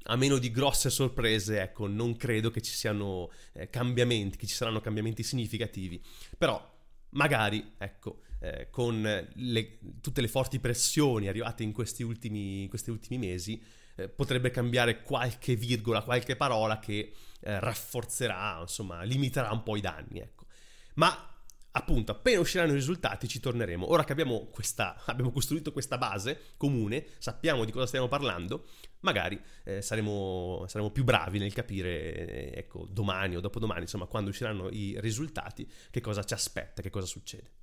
a 0.05 0.17
meno 0.17 0.39
di 0.39 0.51
grosse 0.51 0.91
sorprese, 0.91 1.61
ecco, 1.61 1.87
non 1.87 2.17
credo 2.17 2.51
che 2.51 2.63
ci 2.63 2.73
siano 2.73 3.31
eh, 3.53 3.69
cambiamenti, 3.69 4.37
che 4.37 4.47
ci 4.47 4.55
saranno 4.55 4.81
cambiamenti 4.81 5.23
significativi. 5.23 6.03
Però 6.37 6.79
magari, 7.11 7.75
ecco, 7.79 8.23
eh, 8.41 8.69
con 8.71 9.29
le, 9.35 9.79
tutte 10.01 10.21
le 10.21 10.29
forti 10.29 10.59
pressioni 10.59 11.29
arrivate 11.29 11.63
in 11.63 11.73
questi 11.73 12.03
ultimi, 12.03 12.63
in 12.63 12.69
questi 12.69 12.91
ultimi 12.91 13.19
mesi, 13.19 13.63
eh, 13.97 14.09
potrebbe 14.09 14.51
cambiare 14.51 15.03
qualche 15.03 15.55
virgola, 15.57 16.03
qualche 16.03 16.37
parola 16.37 16.79
che 16.79 17.13
eh, 17.41 17.61
rafforzerà, 17.61 18.59
insomma, 18.61 19.03
limiterà 19.03 19.51
un 19.53 19.63
po' 19.63 19.77
i 19.77 19.81
danni, 19.81 20.21
ecco. 20.21 20.47
Ma 20.95 21.30
appunto, 21.73 22.13
appena 22.13 22.41
usciranno 22.41 22.73
i 22.73 22.75
risultati 22.75 23.29
ci 23.29 23.41
torneremo. 23.41 23.91
Ora 23.91 24.05
che 24.05 24.13
abbiamo, 24.13 24.47
questa, 24.47 25.03
abbiamo 25.07 25.31
costruito 25.31 25.73
questa 25.73 25.99
base 25.99 26.55
comune, 26.57 27.07
sappiamo 27.19 27.65
di 27.65 27.73
cosa 27.73 27.87
stiamo 27.87 28.09
parlando, 28.09 28.67
magari 29.01 29.41
eh, 29.65 29.83
saremo, 29.83 30.65
saremo, 30.67 30.91
più 30.91 31.05
bravi 31.05 31.39
nel 31.39 31.53
capire, 31.53 32.53
eh, 32.53 32.59
ecco, 32.59 32.87
domani 32.89 33.37
o 33.37 33.41
dopodomani, 33.41 33.83
insomma, 33.83 34.07
quando 34.07 34.31
usciranno 34.31 34.69
i 34.71 34.97
risultati, 35.01 35.71
che 35.91 36.01
cosa 36.01 36.25
ci 36.25 36.35
aspetta, 36.35 36.83
che 36.83 36.91
cosa 36.91 37.07
succede. 37.07 37.60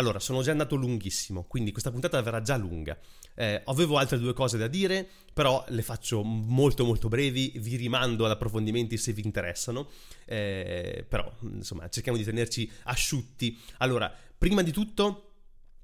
Allora, 0.00 0.18
sono 0.18 0.40
già 0.40 0.50
andato 0.50 0.76
lunghissimo, 0.76 1.44
quindi 1.44 1.72
questa 1.72 1.90
puntata 1.90 2.22
verrà 2.22 2.40
già 2.40 2.56
lunga. 2.56 2.98
Eh, 3.34 3.60
avevo 3.66 3.98
altre 3.98 4.18
due 4.18 4.32
cose 4.32 4.56
da 4.56 4.66
dire, 4.66 5.06
però 5.34 5.62
le 5.68 5.82
faccio 5.82 6.22
molto 6.22 6.86
molto 6.86 7.08
brevi, 7.08 7.52
vi 7.56 7.76
rimando 7.76 8.24
ad 8.24 8.30
approfondimenti 8.30 8.96
se 8.96 9.12
vi 9.12 9.22
interessano, 9.22 9.90
eh, 10.24 11.04
però 11.06 11.30
insomma 11.42 11.86
cerchiamo 11.90 12.16
di 12.16 12.24
tenerci 12.24 12.70
asciutti. 12.84 13.58
Allora, 13.78 14.10
prima 14.36 14.62
di 14.62 14.72
tutto... 14.72 15.26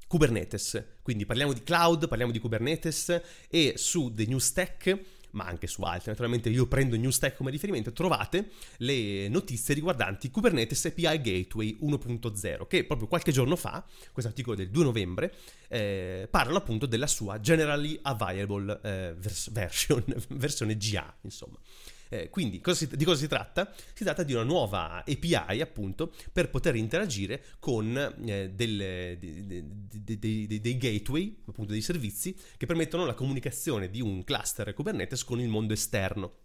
Kubernetes, 0.08 0.84
quindi 1.02 1.26
parliamo 1.26 1.52
di 1.52 1.64
cloud, 1.64 2.06
parliamo 2.06 2.30
di 2.30 2.38
Kubernetes 2.38 3.22
e 3.50 3.72
su 3.74 4.14
The 4.14 4.24
New 4.26 4.38
Stack 4.38 5.00
ma 5.36 5.44
anche 5.44 5.66
su 5.66 5.82
altri. 5.82 6.10
Naturalmente 6.10 6.48
io 6.48 6.66
prendo 6.66 6.96
NewStack 6.96 7.36
come 7.36 7.50
riferimento, 7.50 7.92
trovate 7.92 8.50
le 8.78 9.28
notizie 9.28 9.74
riguardanti 9.74 10.30
Kubernetes 10.30 10.86
API 10.86 11.20
Gateway 11.20 11.78
1.0, 11.80 12.66
che 12.66 12.84
proprio 12.84 13.06
qualche 13.06 13.30
giorno 13.30 13.54
fa, 13.54 13.84
questo 14.12 14.30
articolo 14.30 14.56
del 14.56 14.70
2 14.70 14.84
novembre, 14.84 15.34
eh, 15.68 16.26
parlano 16.30 16.58
appunto 16.58 16.86
della 16.86 17.06
sua 17.06 17.38
Generally 17.38 17.98
Available 18.02 18.80
eh, 18.82 19.14
vers- 19.16 19.50
version, 19.52 20.02
versione 20.30 20.76
GA, 20.76 21.14
insomma. 21.20 21.58
Eh, 22.08 22.30
quindi 22.30 22.60
cosa 22.60 22.76
si, 22.76 22.96
di 22.96 23.04
cosa 23.04 23.18
si 23.18 23.28
tratta? 23.28 23.72
Si 23.94 24.04
tratta 24.04 24.22
di 24.22 24.32
una 24.32 24.44
nuova 24.44 25.04
API 25.06 25.60
appunto 25.60 26.12
per 26.32 26.50
poter 26.50 26.76
interagire 26.76 27.42
con 27.58 27.96
eh, 28.24 28.50
delle, 28.50 29.16
dei, 29.18 30.18
dei, 30.18 30.60
dei, 30.60 30.76
gateway, 30.76 31.42
appunto 31.46 31.72
dei 31.72 31.82
servizi 31.82 32.36
che 32.56 32.66
permettono 32.66 33.04
la 33.04 33.14
comunicazione 33.14 33.90
di 33.90 34.00
un 34.00 34.24
cluster 34.24 34.72
Kubernetes 34.72 35.24
con 35.24 35.40
il 35.40 35.48
mondo 35.48 35.72
esterno. 35.72 36.44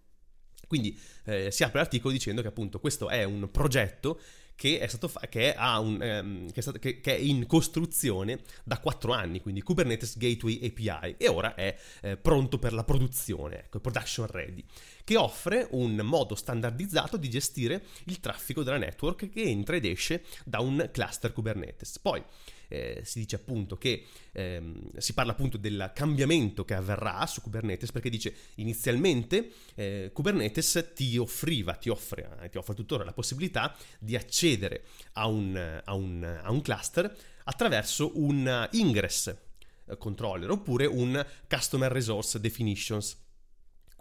Quindi 0.67 0.97
eh, 1.26 1.52
si 1.52 1.63
apre 1.63 1.80
l'articolo 1.80 2.13
dicendo 2.13 2.41
che 2.41 2.47
appunto 2.47 2.80
questo 2.80 3.10
è 3.10 3.24
un 3.24 3.50
progetto 3.52 4.19
che 4.62 4.80
è, 4.80 4.88
fa- 4.88 5.28
che, 5.28 5.56
è 5.56 5.78
un, 5.78 6.02
ehm, 6.02 6.52
che, 6.52 6.60
è 6.60 6.62
stato, 6.62 6.78
che, 6.78 7.02
è 7.02 7.13
in 7.13 7.47
costruzione 7.47 8.41
da 8.63 8.80
quattro 8.80 9.12
anni, 9.12 9.41
quindi 9.41 9.63
Kubernetes 9.63 10.17
Gateway 10.17 10.60
API, 10.63 11.15
e 11.17 11.28
ora 11.28 11.56
è 11.56 11.76
eh, 12.02 12.15
pronto 12.15 12.60
per 12.60 12.71
la 12.71 12.84
produzione, 12.84 13.63
ecco, 13.63 13.80
production 13.80 14.28
ready, 14.28 14.63
che 15.12 15.17
offre 15.17 15.67
un 15.71 15.97
modo 16.06 16.36
standardizzato 16.36 17.17
di 17.17 17.30
gestire 17.30 17.84
il 18.06 18.21
traffico 18.21 18.63
della 18.63 18.78
network 18.78 19.30
che 19.30 19.41
entra 19.41 19.76
ed 19.76 19.84
esce 19.84 20.24
da 20.45 20.62
un 20.62 20.88
cluster 20.89 21.34
Kubernetes. 21.34 22.00
Poi 22.00 22.24
eh, 22.69 23.02
si 23.04 23.19
dice 23.19 23.36
appunto 23.36 23.78
che 23.78 24.06
ehm, 24.32 24.97
si 25.00 25.13
parla 25.13 25.34
appunto 25.34 25.58
del 25.58 25.91
cambiamento 25.93 26.63
che 26.63 26.76
avverrà 26.76 27.26
su 27.26 27.41
Kubernetes 27.41 27.91
perché 27.91 28.10
dice 28.10 28.34
inizialmente 28.56 29.52
eh, 29.76 30.12
Kubernetes 30.13 30.91
ti 30.95 31.17
offriva, 31.17 31.74
ti 31.74 31.89
offre, 31.89 32.30
eh, 32.43 32.50
ti 32.50 32.58
offre 32.58 32.74
tuttora 32.74 33.04
la 33.04 33.12
possibilità 33.12 33.76
di 34.00 34.15
accedere 34.15 34.86
a 35.15 35.28
un, 35.28 35.82
a 35.84 35.93
un, 35.93 36.39
a 36.41 36.50
un 36.50 36.62
cluster 36.62 37.13
attraverso 37.43 38.12
un 38.13 38.69
ingress 38.71 39.36
controller 39.97 40.50
oppure 40.52 40.86
un 40.86 41.21
customer 41.50 41.91
resource 41.91 42.39
definitions 42.39 43.17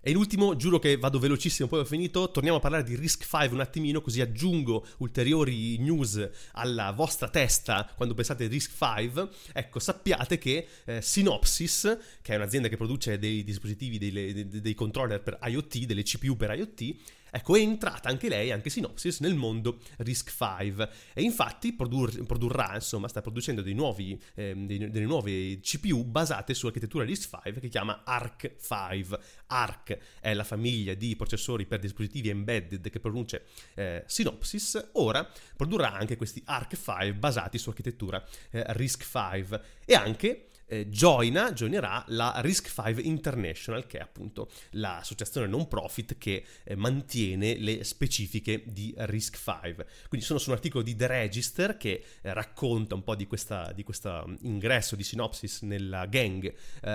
E 0.06 0.12
l'ultimo, 0.12 0.54
giuro 0.54 0.78
che 0.78 0.98
vado 0.98 1.18
velocissimo, 1.18 1.66
poi 1.66 1.80
ho 1.80 1.84
finito, 1.84 2.30
torniamo 2.30 2.58
a 2.58 2.60
parlare 2.60 2.84
di 2.84 2.94
Risk 2.94 3.24
5 3.24 3.48
un 3.48 3.58
attimino, 3.58 4.00
così 4.00 4.20
aggiungo 4.20 4.86
ulteriori 4.98 5.78
news 5.78 6.30
alla 6.52 6.92
vostra 6.92 7.28
testa 7.28 7.90
quando 7.96 8.14
pensate 8.14 8.46
Risk 8.46 8.70
5. 8.70 9.28
Ecco, 9.52 9.80
sappiate 9.80 10.38
che 10.38 10.64
eh, 10.84 11.02
Synopsys, 11.02 11.98
che 12.22 12.34
è 12.34 12.36
un'azienda 12.36 12.68
che 12.68 12.76
produce 12.76 13.18
dei 13.18 13.42
dispositivi, 13.42 13.98
dei, 13.98 14.12
dei, 14.12 14.60
dei 14.60 14.74
controller 14.74 15.20
per 15.20 15.40
IoT, 15.42 15.78
delle 15.86 16.04
CPU 16.04 16.36
per 16.36 16.56
IoT, 16.56 16.94
Ecco, 17.36 17.54
è 17.54 17.60
entrata 17.60 18.08
anche 18.08 18.30
lei, 18.30 18.50
anche 18.50 18.70
Synopsys, 18.70 19.20
nel 19.20 19.34
mondo 19.34 19.78
RISC-V 19.98 20.88
e 21.12 21.20
infatti 21.20 21.74
produr- 21.74 22.24
produrrà, 22.24 22.74
insomma, 22.76 23.08
sta 23.08 23.20
producendo 23.20 23.60
dei 23.60 23.74
nuovi, 23.74 24.18
eh, 24.34 24.54
dei, 24.56 24.90
delle 24.90 25.04
nuove 25.04 25.60
CPU 25.60 26.02
basate 26.04 26.54
sull'architettura 26.54 27.04
RISC-V 27.04 27.60
che 27.60 27.68
chiama 27.68 28.04
ARC-V. 28.04 29.20
ARC 29.48 29.98
è 30.18 30.32
la 30.32 30.44
famiglia 30.44 30.94
di 30.94 31.14
processori 31.14 31.66
per 31.66 31.78
dispositivi 31.78 32.30
embedded 32.30 32.88
che 32.88 33.00
produce 33.00 33.44
eh, 33.74 34.02
Synopsys, 34.06 34.92
ora 34.92 35.30
produrrà 35.54 35.92
anche 35.92 36.16
questi 36.16 36.40
ARC-V 36.42 37.12
basati 37.12 37.58
su 37.58 37.68
architettura 37.68 38.24
eh, 38.50 38.64
RISC-V 38.66 39.60
e 39.84 39.94
anche 39.94 40.48
eh, 40.66 40.86
joina, 40.88 41.52
joinerà 41.52 42.04
la 42.08 42.34
Risk5 42.38 43.04
International, 43.04 43.86
che 43.86 43.98
è 43.98 44.02
appunto 44.02 44.50
l'associazione 44.70 45.46
non 45.46 45.68
profit 45.68 46.18
che 46.18 46.44
eh, 46.64 46.76
mantiene 46.76 47.56
le 47.56 47.84
specifiche 47.84 48.62
di 48.66 48.94
Risk5. 48.96 49.86
Quindi 50.08 50.26
sono 50.26 50.38
su 50.38 50.50
un 50.50 50.56
articolo 50.56 50.82
di 50.82 50.94
The 50.94 51.06
Register 51.06 51.76
che 51.76 52.02
eh, 52.20 52.32
racconta 52.32 52.94
un 52.94 53.02
po' 53.02 53.14
di 53.14 53.26
questo 53.26 53.44
questa 53.84 54.24
ingresso 54.40 54.96
di 54.96 55.04
Synopsys 55.04 55.62
nella 55.62 56.06
gang 56.06 56.44
eh, 56.44 56.54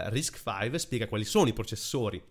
Risk5, 0.10 0.76
spiega 0.76 1.08
quali 1.08 1.24
sono 1.24 1.48
i 1.48 1.54
processori 1.54 2.22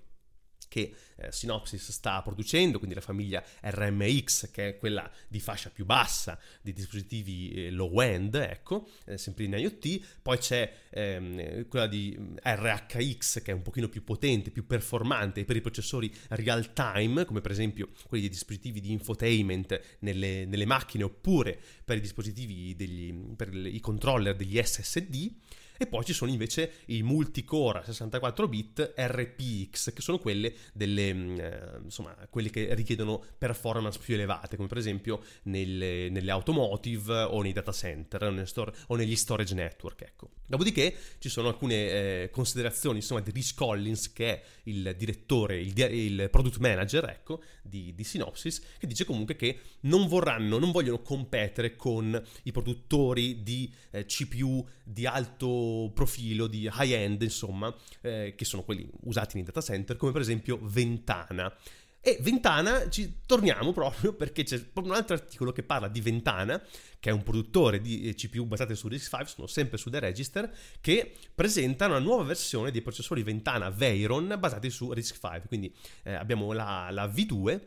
che 0.70 0.94
eh, 1.16 1.33
Synopsys 1.33 1.90
sta 1.90 2.22
producendo, 2.22 2.78
quindi 2.78 2.94
la 2.94 3.02
famiglia 3.02 3.44
RMX, 3.61 4.52
che 4.52 4.68
è 4.68 4.78
quella 4.78 5.11
di 5.26 5.40
fascia 5.40 5.68
più 5.68 5.85
bassa 5.85 6.38
di 6.62 6.72
dispositivi 6.72 7.50
eh, 7.50 7.70
low-end, 7.72 8.37
ecco, 8.37 8.88
eh, 9.04 9.18
sempre 9.18 9.44
in 9.44 9.54
IoT. 9.54 10.00
Poi 10.22 10.38
c'è 10.38 10.72
ehm, 10.90 11.66
quella 11.66 11.88
di 11.88 12.16
RHX, 12.40 13.42
che 13.42 13.50
è 13.50 13.54
un 13.54 13.62
pochino 13.62 13.88
più 13.88 14.04
potente, 14.04 14.52
più 14.52 14.64
performante 14.64 15.44
per 15.44 15.56
i 15.56 15.61
processori 15.61 16.14
real-time, 16.28 17.24
come 17.24 17.40
per 17.40 17.50
esempio 17.50 17.88
quelli 18.06 18.22
dei 18.22 18.33
dispositivi 18.33 18.80
di 18.80 18.92
infotainment 18.92 19.98
nelle, 19.98 20.44
nelle 20.44 20.66
macchine, 20.66 21.02
oppure 21.02 21.59
per 21.85 21.96
i 21.96 22.00
dispositivi 22.00 22.76
degli, 22.76 23.12
per 23.35 23.52
i 23.52 23.80
controller 23.80 24.37
degli 24.37 24.56
SSD 24.62 25.33
e 25.82 25.86
poi 25.86 26.04
ci 26.04 26.12
sono 26.12 26.30
invece 26.30 26.72
i 26.88 27.02
multicore 27.02 27.80
64 27.86 28.48
bit 28.48 28.92
RPX, 28.94 29.94
che 29.94 30.02
sono 30.02 30.18
quelle 30.18 30.52
delle, 30.74 31.14
mm, 31.14 31.38
eh, 31.38 31.80
insomma, 31.84 32.14
quelli 32.28 32.50
che 32.50 32.74
richiedono 32.74 33.24
performance 33.38 33.98
più 33.98 34.12
elevate, 34.12 34.56
come 34.56 34.68
per 34.68 34.76
esempio 34.76 35.22
nelle, 35.44 36.10
nelle 36.10 36.30
automotive 36.30 37.22
o 37.22 37.40
nei 37.40 37.54
data 37.54 37.72
center 37.72 38.24
o, 38.24 38.44
store, 38.44 38.74
o 38.88 38.96
negli 38.96 39.16
storage 39.16 39.54
network. 39.54 40.02
Ecco. 40.02 40.30
Dopodiché 40.50 40.92
ci 41.18 41.28
sono 41.28 41.46
alcune 41.46 41.74
eh, 42.22 42.30
considerazioni 42.32 42.96
insomma, 42.98 43.20
di 43.20 43.30
Rich 43.30 43.54
Collins, 43.54 44.12
che 44.12 44.26
è 44.26 44.42
il 44.64 44.96
direttore, 44.98 45.60
il, 45.60 45.78
il 45.78 46.28
product 46.28 46.58
manager 46.58 47.08
ecco, 47.08 47.40
di, 47.62 47.94
di, 47.94 48.02
Synopsys, 48.02 48.60
che 48.76 48.88
dice 48.88 49.04
comunque 49.04 49.36
che 49.36 49.60
non 49.82 50.08
vorranno, 50.08 50.58
non 50.58 50.72
vogliono 50.72 51.02
competere 51.02 51.76
con 51.76 52.20
i 52.42 52.50
produttori 52.50 53.44
di 53.44 53.72
eh, 53.92 54.06
CPU 54.06 54.66
di 54.82 55.06
alto 55.06 55.92
profilo 55.94 56.48
di 56.48 56.68
high-end, 56.68 57.22
insomma, 57.22 57.72
eh, 58.00 58.34
che 58.36 58.44
sono 58.44 58.64
quelli 58.64 58.90
usati 59.02 59.36
nei 59.36 59.44
data 59.44 59.60
center, 59.60 59.96
come 59.96 60.10
per 60.10 60.20
esempio 60.20 60.58
Ventana. 60.60 61.54
E 62.02 62.16
Ventana, 62.22 62.88
ci 62.88 63.20
torniamo 63.26 63.72
proprio 63.72 64.14
perché 64.14 64.42
c'è 64.42 64.58
proprio 64.58 64.94
un 64.94 64.98
altro 64.98 65.16
articolo 65.16 65.52
che 65.52 65.62
parla 65.62 65.86
di 65.86 66.00
Ventana, 66.00 66.58
che 66.98 67.10
è 67.10 67.12
un 67.12 67.22
produttore 67.22 67.80
di 67.82 68.08
eh, 68.08 68.14
CPU 68.14 68.46
basate 68.46 68.74
su 68.74 68.88
RISC-V, 68.88 69.26
sono 69.26 69.46
sempre 69.46 69.76
su 69.76 69.90
The 69.90 70.00
Register, 70.00 70.50
che 70.80 71.14
presenta 71.34 71.84
una 71.86 71.98
nuova 71.98 72.22
versione 72.22 72.70
dei 72.70 72.80
processori 72.80 73.22
Ventana 73.22 73.68
Veyron 73.68 74.34
basati 74.38 74.70
su 74.70 74.92
RISC-V. 74.92 75.46
Quindi 75.46 75.74
eh, 76.04 76.14
abbiamo 76.14 76.52
la, 76.52 76.88
la 76.90 77.06
V2 77.06 77.60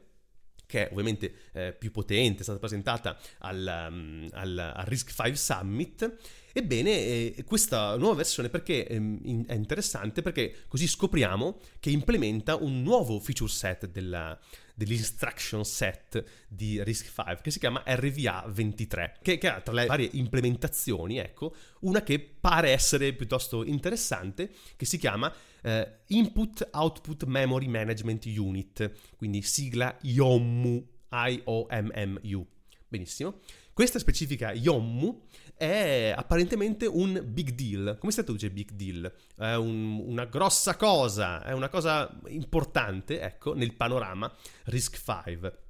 che 0.65 0.88
è 0.88 0.91
ovviamente 0.91 1.34
eh, 1.54 1.73
più 1.73 1.91
potente, 1.91 2.41
è 2.41 2.43
stata 2.43 2.60
presentata 2.60 3.17
al, 3.39 3.88
um, 3.89 4.28
al, 4.32 4.58
al 4.58 4.86
RISC-V 4.86 5.34
Summit 5.34 6.17
Ebbene, 6.56 6.91
eh, 7.36 7.43
questa 7.47 7.97
nuova 7.97 8.13
versione 8.13 8.47
perché 8.47 8.88
ehm, 8.88 9.47
è 9.47 9.56
interessante? 9.56 10.21
Perché 10.21 10.65
così 10.67 10.88
scopriamo 10.88 11.60
che 11.80 11.89
implementa 11.89 12.56
un 12.56 12.84
nuovo 12.84 13.19
feature 13.19 13.52
set 13.52 13.88
della, 13.88 14.39
dell'instruction 14.76 15.65
set 15.65 16.23
di 16.47 16.84
RISC-V 16.84 17.41
che 17.41 17.49
si 17.49 17.58
chiama 17.58 17.84
RVA23, 17.88 19.13
che, 19.23 19.39
che, 19.39 19.47
ha 19.47 19.62
tra 19.62 19.73
le 19.73 19.88
varie 19.88 20.10
implementazioni, 20.12 21.17
ecco, 21.17 21.56
una 21.80 22.04
che 22.04 22.19
pare 22.19 22.69
essere 22.69 23.13
piuttosto 23.13 23.65
interessante, 23.65 24.52
che 24.76 24.86
si 24.86 24.99
chiama 24.99 25.34
eh, 25.63 25.99
Input 26.08 26.69
Output 26.71 27.23
Memory 27.26 27.67
Management 27.67 28.26
Unit, 28.26 28.91
quindi 29.15 29.41
sigla 29.41 29.97
IOMMU, 30.02 30.88
I-O-M-M-U. 31.10 32.47
Benissimo. 32.88 33.39
Questa 33.73 33.97
specifica 33.97 34.52
IOMMU 34.52 35.23
è 35.56 36.13
apparentemente 36.15 36.86
un 36.86 37.23
big 37.26 37.52
deal. 37.54 37.97
Come 37.99 38.12
si 38.12 38.23
traduce 38.23 38.52
big 38.52 38.71
deal? 38.71 39.12
È 39.36 39.56
un, 39.56 39.99
una 40.06 40.26
grossa 40.26 40.76
cosa, 40.76 41.43
è 41.43 41.54
una 41.54 41.69
cosa 41.69 42.19
importante, 42.28 43.19
ecco, 43.19 43.56
nel 43.56 43.73
panorama 43.73 44.32
RISC-V. 44.65 45.62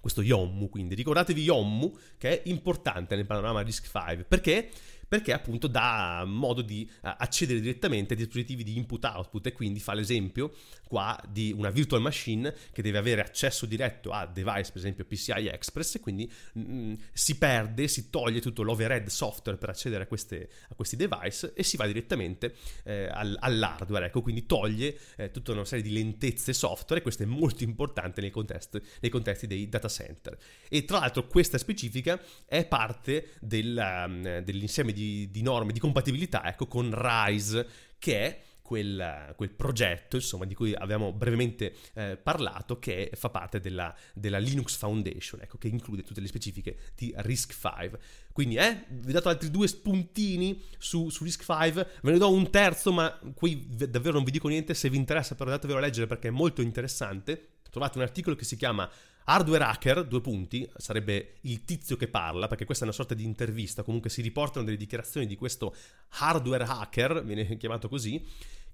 Questo 0.00 0.22
Yommu, 0.22 0.70
quindi 0.70 0.94
ricordatevi 0.94 1.42
Yommu 1.42 1.94
che 2.16 2.42
è 2.42 2.48
importante 2.48 3.16
nel 3.16 3.26
panorama 3.26 3.62
RISC-V. 3.62 4.24
Perché? 4.26 4.70
Perché 5.10 5.32
appunto 5.32 5.66
dà 5.66 6.22
modo 6.24 6.62
di 6.62 6.88
eh, 6.88 7.14
accedere 7.18 7.58
direttamente 7.58 8.12
ai 8.12 8.18
dispositivi 8.20 8.62
di 8.62 8.76
input-output 8.76 9.44
e 9.48 9.52
quindi 9.52 9.80
fa 9.80 9.92
l'esempio 9.92 10.54
qua 10.86 11.20
di 11.28 11.52
una 11.52 11.70
virtual 11.70 12.00
machine 12.00 12.54
che 12.72 12.80
deve 12.80 12.98
avere 12.98 13.20
accesso 13.20 13.66
diretto 13.66 14.12
a 14.12 14.24
device, 14.24 14.70
per 14.70 14.76
esempio 14.76 15.04
PCI 15.04 15.48
Express, 15.48 15.96
e 15.96 16.00
quindi 16.00 16.30
mh, 16.52 16.60
mm, 16.60 16.94
si 17.12 17.38
perde, 17.38 17.88
si 17.88 18.08
toglie 18.08 18.40
tutto 18.40 18.62
l'overhead 18.62 19.08
software 19.08 19.58
per 19.58 19.70
accedere 19.70 20.04
a, 20.04 20.06
queste, 20.06 20.48
a 20.68 20.76
questi 20.76 20.94
device 20.94 21.54
e 21.54 21.64
si 21.64 21.76
va 21.76 21.86
direttamente 21.88 22.54
eh, 22.84 23.08
all, 23.10 23.36
all'hardware, 23.40 24.06
ecco, 24.06 24.22
quindi 24.22 24.46
toglie 24.46 24.96
eh, 25.16 25.32
tutta 25.32 25.50
una 25.50 25.64
serie 25.64 25.82
di 25.82 25.92
lentezze 25.92 26.52
software 26.52 27.00
e 27.00 27.02
questo 27.02 27.24
è 27.24 27.26
molto 27.26 27.64
importante 27.64 28.20
nei 28.20 28.30
contesti, 28.30 28.80
nei 29.00 29.10
contesti 29.10 29.48
dei 29.48 29.68
data 29.68 29.88
center. 29.88 30.38
E 30.68 30.84
tra 30.84 31.00
l'altro 31.00 31.26
questa 31.26 31.58
specifica 31.58 32.20
è 32.46 32.64
parte 32.64 33.30
del, 33.40 33.76
um, 33.76 34.38
dell'insieme 34.38 34.92
di 34.92 34.99
di, 35.00 35.30
di 35.30 35.42
norme 35.42 35.72
di 35.72 35.80
compatibilità 35.80 36.46
ecco, 36.46 36.66
con 36.66 36.90
RISE, 36.92 37.66
che 37.98 38.20
è 38.20 38.42
Quel, 38.70 39.34
quel, 39.34 39.50
progetto 39.50 40.14
insomma, 40.14 40.44
di 40.44 40.54
cui 40.54 40.72
abbiamo 40.72 41.12
brevemente 41.12 41.74
eh, 41.92 42.16
parlato 42.16 42.78
che 42.78 43.10
fa 43.14 43.28
parte 43.28 43.58
della, 43.58 43.92
della 44.14 44.38
Linux 44.38 44.76
Foundation 44.76 45.40
ecco, 45.40 45.58
che 45.58 45.66
include 45.66 46.04
tutte 46.04 46.20
le 46.20 46.28
specifiche 46.28 46.78
di 46.94 47.12
RISC-V 47.16 47.98
quindi 48.32 48.56
eh, 48.56 48.84
vi 48.88 49.10
ho 49.10 49.12
dato 49.12 49.28
altri 49.28 49.50
due 49.50 49.66
spuntini 49.66 50.62
su, 50.78 51.08
su 51.08 51.24
RISC-V 51.24 51.74
ve 52.02 52.12
ne 52.12 52.18
do 52.18 52.32
un 52.32 52.48
terzo 52.50 52.92
ma 52.92 53.18
qui 53.34 53.66
davvero 53.68 54.12
non 54.12 54.24
vi 54.24 54.30
dico 54.30 54.48
niente. 54.48 54.72
Se 54.74 54.88
vi 54.88 54.96
interessa 54.96 55.34
però 55.34 55.50
datevelo 55.50 55.78
a 55.78 55.82
leggere 55.82 56.06
perché 56.06 56.28
è 56.28 56.30
molto 56.30 56.62
interessante. 56.62 57.58
Trovate 57.70 57.98
un 57.98 58.04
articolo 58.04 58.36
che 58.36 58.44
si 58.44 58.56
chiama 58.56 58.88
Hardware 59.24 59.64
hacker, 59.64 60.04
due 60.04 60.20
punti, 60.20 60.68
sarebbe 60.76 61.34
il 61.42 61.64
tizio 61.64 61.96
che 61.96 62.08
parla, 62.08 62.48
perché 62.48 62.64
questa 62.64 62.84
è 62.84 62.86
una 62.86 62.96
sorta 62.96 63.14
di 63.14 63.24
intervista, 63.24 63.82
comunque 63.82 64.10
si 64.10 64.22
riportano 64.22 64.64
delle 64.64 64.76
dichiarazioni 64.76 65.26
di 65.26 65.36
questo 65.36 65.74
hardware 66.18 66.64
hacker, 66.64 67.24
viene 67.24 67.46
chiamato 67.58 67.88
così, 67.88 68.24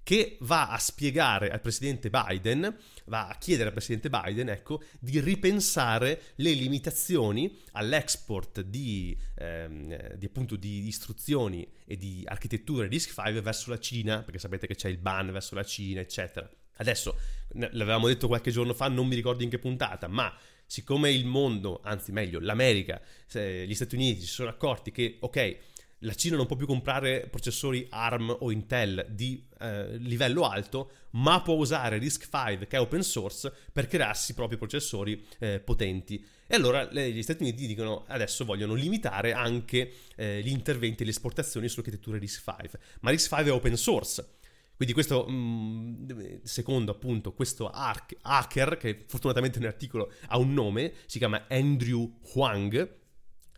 che 0.07 0.37
va 0.43 0.69
a 0.69 0.79
spiegare 0.79 1.51
al 1.51 1.61
presidente 1.61 2.11
Biden, 2.11 2.77
va 3.07 3.27
a 3.27 3.37
chiedere 3.39 3.71
al 3.71 3.75
presidente 3.75 4.09
Biden, 4.09 4.49
ecco, 4.51 4.81
di 5.01 5.19
ripensare 5.19 6.23
le 6.37 6.53
limitazioni 6.53 7.59
all'export 7.73 8.61
di, 8.61 9.19
ehm, 9.35 10.15
di, 10.15 10.31
di 10.61 10.87
istruzioni 10.87 11.69
e 11.85 11.97
di 11.97 12.23
architetture 12.25 12.87
RISC-V 12.87 13.41
verso 13.41 13.71
la 13.71 13.81
Cina, 13.81 14.23
perché 14.23 14.39
sapete 14.39 14.69
che 14.69 14.77
c'è 14.77 14.89
il 14.89 14.99
ban 14.99 15.33
verso 15.33 15.57
la 15.57 15.65
Cina, 15.65 15.99
eccetera. 15.99 16.49
Adesso, 16.77 17.17
l'avevamo 17.55 18.09
detto 18.09 18.27
qualche 18.27 18.51
giorno 18.51 18.75
fa, 18.75 18.89
non 18.89 19.07
mi 19.07 19.15
ricordo 19.15 19.43
in 19.43 19.51
che 19.51 19.59
puntata, 19.59 20.09
ma 20.09 20.35
siccome 20.67 21.11
il 21.11 21.25
mondo, 21.25 21.81
anzi 21.83 22.13
meglio, 22.13 22.41
l'America, 22.41 23.01
gli 23.33 23.75
Stati 23.75 23.95
Uniti 23.95 24.21
si 24.21 24.27
sono 24.27 24.49
accorti 24.49 24.91
che, 24.91 25.19
ok, 25.21 25.59
la 26.01 26.15
Cina 26.15 26.37
non 26.37 26.47
può 26.47 26.57
più 26.57 26.67
comprare 26.67 27.27
processori 27.31 27.87
ARM 27.89 28.37
o 28.41 28.51
Intel 28.51 29.07
di 29.09 29.43
eh, 29.61 29.97
livello 29.97 30.47
alto, 30.47 30.91
ma 31.13 31.41
può 31.41 31.55
usare 31.55 31.97
RISC-V 31.97 32.67
che 32.67 32.77
è 32.77 32.81
open 32.81 33.03
source 33.03 33.51
per 33.73 33.87
crearsi 33.87 34.33
i 34.33 34.35
propri 34.35 34.59
processori 34.59 35.25
eh, 35.39 35.59
potenti. 35.61 36.25
E 36.47 36.55
allora 36.55 36.85
gli 36.85 37.23
Stati 37.23 37.43
Uniti 37.43 37.67
dicono 37.67 38.05
adesso 38.09 38.45
vogliono 38.45 38.75
limitare 38.75 39.33
anche 39.33 39.93
eh, 40.17 40.43
gli 40.43 40.51
interventi 40.51 41.03
e 41.03 41.07
le 41.07 41.13
esportazioni 41.13 41.69
sull'architettura 41.69 42.19
RISC-V. 42.19 42.79
Ma 43.01 43.11
RISC-V 43.11 43.47
è 43.47 43.53
open 43.53 43.77
source. 43.77 44.29
Quindi 44.77 44.93
questo, 44.95 45.27
mh, 45.27 45.33
mm, 45.33 46.37
secondo 46.43 46.93
appunto 46.93 47.33
questo 47.33 47.71
hacker, 47.71 48.77
che 48.77 49.05
fortunatamente 49.09 49.59
nell'articolo 49.59 50.13
ha 50.29 50.39
un 50.39 50.53
nome, 50.53 50.93
si 51.07 51.19
chiama 51.19 51.47
Andrew 51.49 52.19
Huang, 52.35 52.97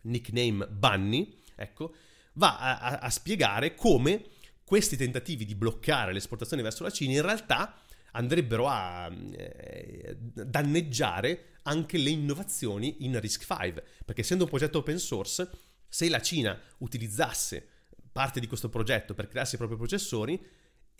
nickname 0.03 0.65
Bunny, 0.67 1.41
ecco, 1.55 1.93
va 2.33 2.57
a, 2.57 2.77
a, 2.79 2.97
a 2.99 3.09
spiegare 3.09 3.75
come 3.75 4.23
questi 4.63 4.95
tentativi 4.95 5.45
di 5.45 5.55
bloccare 5.55 6.13
l'esportazione 6.13 6.61
verso 6.61 6.83
la 6.83 6.91
Cina 6.91 7.13
in 7.13 7.21
realtà 7.21 7.75
andrebbero 8.11 8.67
a 8.67 9.11
eh, 9.31 10.15
danneggiare 10.17 11.55
anche 11.63 11.97
le 11.97 12.11
innovazioni 12.11 12.97
in 12.99 13.19
RISC-V, 13.19 13.83
perché 14.05 14.21
essendo 14.21 14.45
un 14.45 14.49
progetto 14.49 14.79
open 14.79 14.99
source, 14.99 15.49
se 15.87 16.07
la 16.09 16.21
Cina 16.21 16.59
utilizzasse 16.77 17.67
parte 18.11 18.39
di 18.39 18.47
questo 18.47 18.69
progetto 18.69 19.13
per 19.13 19.27
crearsi 19.27 19.55
i 19.55 19.57
propri 19.57 19.75
processori, 19.75 20.39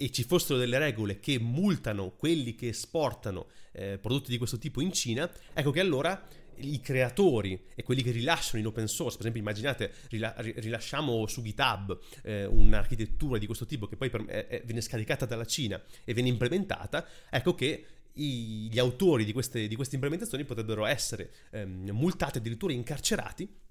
e 0.01 0.11
ci 0.11 0.23
fossero 0.23 0.57
delle 0.57 0.77
regole 0.77 1.19
che 1.19 1.37
multano 1.39 2.11
quelli 2.11 2.55
che 2.55 2.69
esportano 2.69 3.47
eh, 3.73 3.97
prodotti 3.97 4.31
di 4.31 4.37
questo 4.37 4.57
tipo 4.57 4.79
in 4.79 4.93
Cina, 4.93 5.29
ecco 5.53 5.71
che 5.71 5.81
allora 5.81 6.25
i 6.61 6.79
creatori 6.79 7.65
e 7.75 7.83
quelli 7.83 8.01
che 8.01 8.11
rilasciano 8.11 8.59
in 8.59 8.67
open 8.67 8.87
source, 8.87 9.17
per 9.17 9.27
esempio 9.27 9.41
immaginate 9.41 9.91
rila- 10.09 10.33
rilasciamo 10.37 11.27
su 11.27 11.41
GitHub 11.41 11.99
eh, 12.23 12.45
un'architettura 12.45 13.37
di 13.37 13.45
questo 13.45 13.65
tipo 13.65 13.87
che 13.87 13.97
poi 13.97 14.09
per, 14.09 14.23
eh, 14.29 14.61
viene 14.63 14.79
scaricata 14.79 15.25
dalla 15.25 15.45
Cina 15.45 15.81
e 16.05 16.13
viene 16.13 16.29
implementata, 16.29 17.05
ecco 17.29 17.53
che 17.53 17.85
i, 18.13 18.69
gli 18.71 18.79
autori 18.79 19.25
di 19.25 19.33
queste, 19.33 19.67
di 19.67 19.75
queste, 19.75 19.95
implementazioni 19.95 20.45
potrebbero 20.45 20.85
essere 20.85 21.29
ehm, 21.51 21.89
multati, 21.91 22.37
addirittura 22.37 22.71
incarcerati 22.71 23.67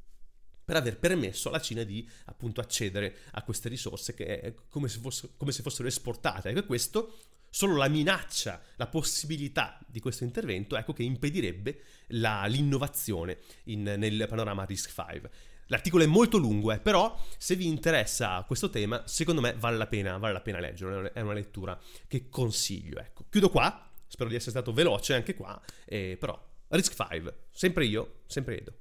per 0.69 0.77
aver 0.77 0.99
permesso 0.99 1.49
alla 1.49 1.63
Cina 1.63 1.83
di 1.83 2.07
appunto 2.27 2.61
accedere 2.61 3.21
a 3.31 3.43
queste 3.43 3.71
risorse 3.71 4.13
che 4.13 4.41
è 4.41 4.55
come 4.69 4.89
se, 4.89 4.99
fosse, 4.99 5.31
come 5.39 5.51
se 5.51 5.63
fossero 5.63 5.89
esportate. 5.89 6.51
Ecco, 6.51 6.67
questo 6.67 7.15
solo 7.49 7.77
la 7.77 7.89
minaccia, 7.89 8.61
la 8.77 8.87
possibilità 8.87 9.79
di 9.87 9.99
questo 9.99 10.25
intervento, 10.25 10.77
ecco 10.77 10.93
che 10.93 11.05
impedirebbe 11.05 11.81
la, 12.09 12.45
l'innovazione 12.45 13.39
in, 13.65 13.83
nel 13.83 14.27
panorama 14.29 14.65
Risk 14.65 14.91
5. 14.93 15.31
L'articolo 15.69 16.05
è 16.05 16.07
molto 16.07 16.37
lungo, 16.37 16.71
eh, 16.71 16.81
però 16.81 17.19
se 17.39 17.57
vi 17.57 17.67
interessa 17.67 18.45
questo 18.47 18.69
tema, 18.69 19.07
secondo 19.07 19.41
me 19.41 19.55
vale 19.55 19.79
la 19.79 19.87
pena, 19.87 20.19
vale 20.19 20.35
la 20.35 20.43
pena 20.43 20.61
leggerlo, 20.61 21.15
è 21.15 21.21
una 21.23 21.33
lettura 21.33 21.81
che 22.07 22.29
consiglio. 22.29 22.99
Ecco. 22.99 23.25
Chiudo 23.31 23.49
qua, 23.49 23.91
spero 24.07 24.29
di 24.29 24.35
essere 24.35 24.51
stato 24.51 24.75
veloce 24.75 25.15
anche 25.15 25.35
qua, 25.35 25.59
eh, 25.87 26.19
però 26.21 26.39
Risk 26.69 26.95
5, 26.95 27.47
sempre 27.53 27.87
io, 27.87 28.21
sempre 28.27 28.59
Edo. 28.59 28.78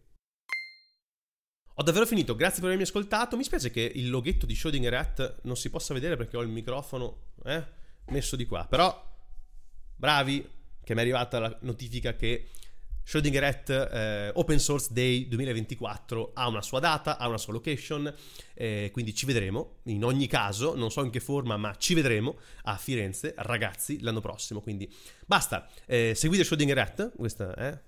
Ho 1.79 1.83
davvero 1.83 2.07
finito, 2.07 2.35
grazie 2.35 2.55
per 2.55 2.65
avermi 2.65 2.85
ascoltato. 2.85 3.37
Mi 3.37 3.43
spiace 3.43 3.69
che 3.69 3.81
il 3.81 4.09
loghetto 4.09 4.47
di 4.47 4.55
Schrödinger 4.55 4.93
Hat 4.93 5.41
non 5.43 5.55
si 5.55 5.69
possa 5.69 5.93
vedere 5.93 6.17
perché 6.17 6.35
ho 6.35 6.41
il 6.41 6.47
microfono 6.47 7.33
eh, 7.45 7.63
messo 8.07 8.35
di 8.35 8.47
qua. 8.47 8.65
Però, 8.65 9.15
bravi, 9.95 10.49
che 10.83 10.93
mi 10.95 10.99
è 10.99 11.03
arrivata 11.03 11.37
la 11.37 11.55
notifica 11.61 12.15
che 12.15 12.47
Schrödinger 13.05 13.43
Hat 13.43 13.69
eh, 13.69 14.31
Open 14.33 14.57
Source 14.57 14.91
Day 14.91 15.27
2024 15.27 16.31
ha 16.33 16.47
una 16.47 16.63
sua 16.63 16.79
data, 16.79 17.19
ha 17.19 17.27
una 17.27 17.37
sua 17.37 17.53
location, 17.53 18.11
eh, 18.55 18.89
quindi 18.91 19.13
ci 19.13 19.27
vedremo. 19.27 19.75
In 19.83 20.03
ogni 20.03 20.25
caso, 20.25 20.75
non 20.75 20.89
so 20.89 21.03
in 21.03 21.11
che 21.11 21.19
forma, 21.19 21.57
ma 21.57 21.75
ci 21.77 21.93
vedremo 21.93 22.39
a 22.63 22.75
Firenze, 22.75 23.35
ragazzi, 23.37 24.01
l'anno 24.01 24.19
prossimo. 24.19 24.61
Quindi 24.61 24.91
basta, 25.27 25.69
eh, 25.85 26.13
seguite 26.15 26.41
Schrödinger 26.41 26.77
Hat, 26.79 27.11
questa 27.15 27.53
è 27.53 27.67
eh, 27.67 27.79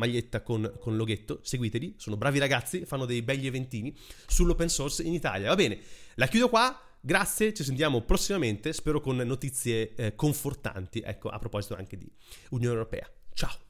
maglietta 0.00 0.40
con, 0.40 0.72
con 0.80 0.96
loghetto, 0.96 1.40
seguiteli, 1.42 1.94
sono 1.98 2.16
bravi 2.16 2.38
ragazzi, 2.38 2.84
fanno 2.84 3.04
dei 3.04 3.22
begli 3.22 3.46
eventini 3.46 3.94
sull'open 4.26 4.68
source 4.68 5.02
in 5.02 5.12
Italia. 5.12 5.48
Va 5.48 5.54
bene, 5.54 5.78
la 6.14 6.26
chiudo 6.26 6.48
qua. 6.48 6.84
Grazie, 7.02 7.54
ci 7.54 7.64
sentiamo 7.64 8.02
prossimamente, 8.02 8.74
spero 8.74 9.00
con 9.00 9.16
notizie 9.16 9.94
eh, 9.94 10.14
confortanti, 10.14 11.00
ecco, 11.00 11.30
a 11.30 11.38
proposito 11.38 11.74
anche 11.74 11.96
di 11.96 12.10
Unione 12.50 12.74
Europea. 12.74 13.10
Ciao! 13.32 13.69